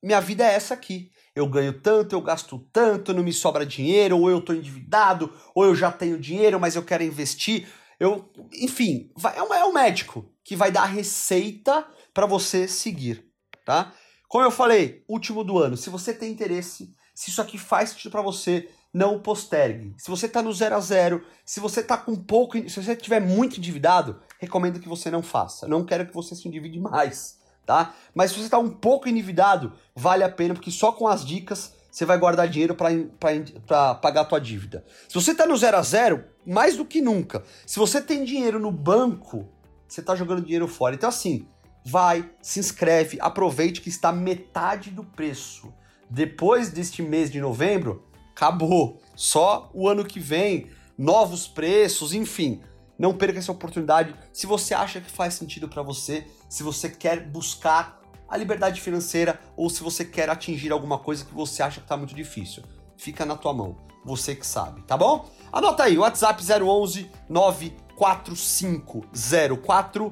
minha 0.01 0.19
vida 0.19 0.43
é 0.43 0.53
essa 0.53 0.73
aqui 0.73 1.13
eu 1.35 1.47
ganho 1.47 1.73
tanto, 1.73 2.13
eu 2.13 2.21
gasto 2.21 2.59
tanto, 2.71 3.13
não 3.13 3.23
me 3.23 3.33
sobra 3.33 3.65
dinheiro, 3.65 4.19
ou 4.19 4.29
eu 4.29 4.37
estou 4.37 4.55
endividado, 4.55 5.33
ou 5.55 5.65
eu 5.65 5.75
já 5.75 5.91
tenho 5.91 6.19
dinheiro, 6.19 6.59
mas 6.59 6.75
eu 6.75 6.83
quero 6.83 7.03
investir. 7.03 7.67
Eu, 7.99 8.31
enfim, 8.53 9.11
vai, 9.15 9.37
é, 9.37 9.41
um, 9.41 9.53
é 9.53 9.65
um 9.65 9.73
médico 9.73 10.29
que 10.43 10.55
vai 10.55 10.71
dar 10.71 10.83
a 10.83 10.87
receita 10.87 11.85
para 12.13 12.25
você 12.25 12.67
seguir, 12.67 13.25
tá? 13.65 13.93
Como 14.27 14.43
eu 14.43 14.51
falei, 14.51 15.03
último 15.07 15.43
do 15.43 15.57
ano, 15.59 15.77
se 15.77 15.89
você 15.89 16.13
tem 16.13 16.31
interesse, 16.31 16.93
se 17.13 17.29
isso 17.29 17.41
aqui 17.41 17.57
faz 17.57 17.89
sentido 17.89 18.11
para 18.11 18.21
você, 18.21 18.69
não 18.93 19.19
postergue. 19.19 19.95
Se 19.97 20.09
você 20.09 20.25
está 20.25 20.41
no 20.41 20.53
zero 20.53 20.75
a 20.75 20.79
zero, 20.79 21.25
se 21.45 21.59
você 21.59 21.79
está 21.79 21.97
com 21.97 22.15
pouco, 22.15 22.57
se 22.69 22.83
você 22.83 22.93
estiver 22.93 23.19
muito 23.19 23.57
endividado, 23.57 24.19
recomendo 24.39 24.79
que 24.79 24.89
você 24.89 25.09
não 25.09 25.23
faça. 25.23 25.67
Não 25.67 25.85
quero 25.85 26.05
que 26.07 26.13
você 26.13 26.35
se 26.35 26.47
endivide 26.47 26.79
mais 26.79 27.43
tá? 27.65 27.93
Mas 28.13 28.31
se 28.31 28.37
você 28.37 28.45
está 28.45 28.59
um 28.59 28.69
pouco 28.69 29.07
endividado, 29.09 29.73
vale 29.95 30.23
a 30.23 30.29
pena, 30.29 30.53
porque 30.53 30.71
só 30.71 30.91
com 30.91 31.07
as 31.07 31.25
dicas 31.25 31.73
você 31.89 32.05
vai 32.05 32.17
guardar 32.17 32.47
dinheiro 32.47 32.75
para 32.75 33.95
pagar 33.95 34.21
a 34.21 34.25
tua 34.25 34.39
dívida. 34.39 34.83
Se 35.07 35.13
você 35.13 35.31
está 35.31 35.45
no 35.45 35.55
zero 35.55 35.77
a 35.77 35.81
zero, 35.81 36.23
mais 36.45 36.75
do 36.75 36.85
que 36.85 37.01
nunca. 37.01 37.43
Se 37.65 37.77
você 37.77 38.01
tem 38.01 38.23
dinheiro 38.23 38.59
no 38.59 38.71
banco, 38.71 39.47
você 39.87 40.01
está 40.01 40.15
jogando 40.15 40.41
dinheiro 40.41 40.67
fora. 40.67 40.95
Então 40.95 41.09
assim, 41.09 41.47
vai, 41.83 42.29
se 42.41 42.59
inscreve, 42.59 43.17
aproveite 43.19 43.81
que 43.81 43.89
está 43.89 44.11
metade 44.11 44.89
do 44.89 45.03
preço. 45.03 45.73
Depois 46.09 46.69
deste 46.69 47.01
mês 47.01 47.31
de 47.31 47.41
novembro, 47.41 48.05
acabou. 48.31 49.01
Só 49.15 49.69
o 49.73 49.87
ano 49.87 50.05
que 50.05 50.19
vem, 50.19 50.69
novos 50.97 51.47
preços, 51.47 52.13
enfim. 52.13 52.61
Não 52.97 53.13
perca 53.13 53.39
essa 53.39 53.51
oportunidade 53.51 54.15
se 54.31 54.45
você 54.45 54.73
acha 54.73 55.01
que 55.01 55.11
faz 55.11 55.33
sentido 55.33 55.67
para 55.67 55.81
você, 55.81 56.25
se 56.47 56.63
você 56.63 56.89
quer 56.89 57.27
buscar 57.27 58.01
a 58.29 58.37
liberdade 58.37 58.79
financeira 58.81 59.39
ou 59.57 59.69
se 59.69 59.83
você 59.83 60.05
quer 60.05 60.29
atingir 60.29 60.71
alguma 60.71 60.97
coisa 60.97 61.25
que 61.25 61.33
você 61.33 61.61
acha 61.61 61.79
que 61.79 61.85
está 61.85 61.97
muito 61.97 62.15
difícil. 62.15 62.63
Fica 62.95 63.25
na 63.25 63.35
tua 63.35 63.53
mão, 63.53 63.75
você 64.05 64.35
que 64.35 64.45
sabe, 64.45 64.83
tá 64.83 64.95
bom? 64.95 65.27
Anota 65.51 65.83
aí, 65.83 65.97
WhatsApp 65.97 66.43
011 66.43 67.09
94504 67.29 70.11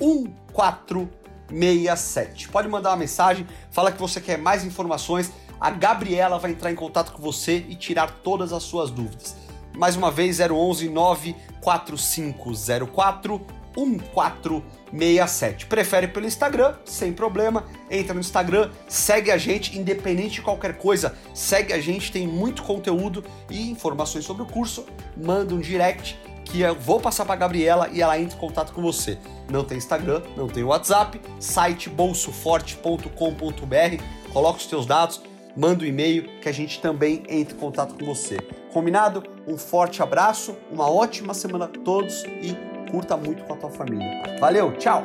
1467. 0.00 2.48
Pode 2.48 2.68
mandar 2.68 2.90
uma 2.90 2.96
mensagem, 2.96 3.46
fala 3.70 3.90
que 3.90 3.98
você 3.98 4.20
quer 4.20 4.36
mais 4.38 4.62
informações. 4.64 5.32
A 5.60 5.70
Gabriela 5.70 6.38
vai 6.38 6.52
entrar 6.52 6.70
em 6.70 6.76
contato 6.76 7.12
com 7.12 7.22
você 7.22 7.64
e 7.68 7.74
tirar 7.74 8.10
todas 8.22 8.52
as 8.52 8.62
suas 8.62 8.90
dúvidas. 8.90 9.34
Mais 9.76 9.96
uma 9.96 10.10
vez, 10.10 10.38
011 10.40 10.88
94504 10.88 13.57
1467. 13.76 15.66
Prefere 15.66 16.08
pelo 16.08 16.26
Instagram? 16.26 16.74
Sem 16.84 17.12
problema. 17.12 17.64
Entra 17.90 18.14
no 18.14 18.20
Instagram, 18.20 18.70
segue 18.88 19.30
a 19.30 19.38
gente, 19.38 19.78
independente 19.78 20.34
de 20.34 20.42
qualquer 20.42 20.78
coisa. 20.78 21.14
Segue 21.34 21.72
a 21.72 21.80
gente, 21.80 22.12
tem 22.12 22.26
muito 22.26 22.62
conteúdo 22.62 23.24
e 23.50 23.70
informações 23.70 24.24
sobre 24.24 24.42
o 24.42 24.46
curso. 24.46 24.86
Manda 25.16 25.54
um 25.54 25.60
direct 25.60 26.18
que 26.44 26.62
eu 26.62 26.74
vou 26.74 26.98
passar 26.98 27.24
para 27.24 27.36
Gabriela 27.36 27.88
e 27.92 28.00
ela 28.00 28.18
entra 28.18 28.36
em 28.36 28.40
contato 28.40 28.72
com 28.72 28.80
você. 28.80 29.18
Não 29.50 29.64
tem 29.64 29.78
Instagram, 29.78 30.22
não 30.36 30.48
tem 30.48 30.64
WhatsApp, 30.64 31.20
site 31.38 31.90
bolsoforte.com.br. 31.90 34.02
Coloca 34.32 34.58
os 34.58 34.66
teus 34.66 34.86
dados, 34.86 35.20
manda 35.56 35.84
um 35.84 35.86
e-mail 35.86 36.28
que 36.40 36.48
a 36.48 36.52
gente 36.52 36.80
também 36.80 37.22
entra 37.28 37.54
em 37.54 37.58
contato 37.58 37.94
com 37.94 38.04
você. 38.04 38.38
Combinado? 38.72 39.22
Um 39.46 39.56
forte 39.56 40.02
abraço, 40.02 40.56
uma 40.70 40.90
ótima 40.90 41.34
semana 41.34 41.66
a 41.66 41.68
todos 41.68 42.24
e 42.24 42.56
curta 42.90 43.16
muito 43.16 43.44
com 43.44 43.54
a 43.54 43.56
tua 43.56 43.70
família. 43.70 44.38
Valeu, 44.40 44.72
tchau! 44.76 45.04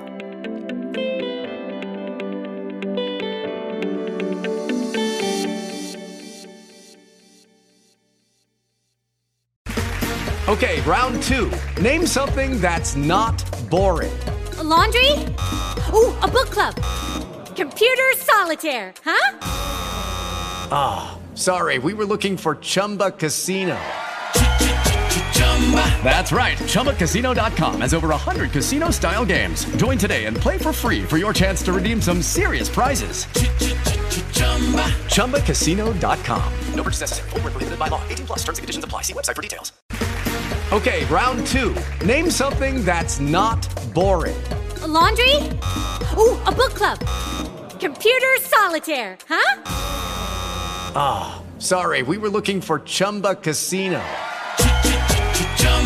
Okay, 10.46 10.82
round 10.82 11.24
two. 11.24 11.50
Name 11.82 12.06
something 12.06 12.60
that's 12.62 12.96
not 12.96 13.44
boring. 13.70 14.12
A 14.60 14.64
laundry? 14.64 15.12
Ooh, 15.94 16.14
a 16.22 16.28
book 16.28 16.50
club. 16.52 16.76
Computer 17.56 18.14
solitaire, 18.18 18.94
huh? 19.04 19.38
Ah, 20.72 21.16
oh, 21.16 21.36
sorry, 21.36 21.80
we 21.80 21.94
were 21.94 22.06
looking 22.06 22.38
for 22.38 22.56
Chumba 22.56 23.12
Casino. 23.12 23.78
That's 26.04 26.32
right. 26.32 26.58
ChumbaCasino.com 26.58 27.82
has 27.82 27.94
over 27.94 28.10
100 28.10 28.52
casino 28.52 28.90
style 28.90 29.26
games. 29.26 29.66
Join 29.78 29.98
today 29.98 30.26
and 30.26 30.36
play 30.36 30.58
for 30.58 30.74
free 30.74 31.04
for 31.04 31.18
your 31.18 31.34
chance 31.34 31.64
to 31.64 31.74
redeem 31.74 32.02
some 32.02 32.22
serious 32.22 32.70
prizes. 32.70 33.26
ChumbaCasino.com. 35.16 36.54
No 36.76 36.84
purchase 36.84 37.02
necessary. 37.02 37.30
Full 37.30 37.40
prohibited 37.40 37.80
by 37.80 37.88
law. 37.88 38.02
18 38.10 38.26
plus 38.26 38.40
terms 38.40 38.58
and 38.60 38.64
conditions 38.64 38.84
apply. 38.84 39.02
See 39.02 39.14
website 39.14 39.36
for 39.36 39.42
details. 39.42 39.72
Okay, 40.72 41.06
round 41.06 41.46
two. 41.48 41.76
Name 42.06 42.30
something 42.32 42.84
that's 42.84 43.20
not 43.20 43.62
boring. 43.94 44.42
A 44.82 44.88
laundry? 44.88 45.36
Ooh, 46.18 46.36
a 46.46 46.52
book 46.52 46.74
club. 46.74 47.00
Computer 47.80 48.36
solitaire, 48.42 49.18
huh? 49.30 49.62
Ah, 50.96 51.42
oh, 51.42 51.60
sorry. 51.60 52.02
We 52.02 52.18
were 52.18 52.30
looking 52.30 52.60
for 52.60 52.80
Chumba 52.80 53.36
Casino. 53.36 54.02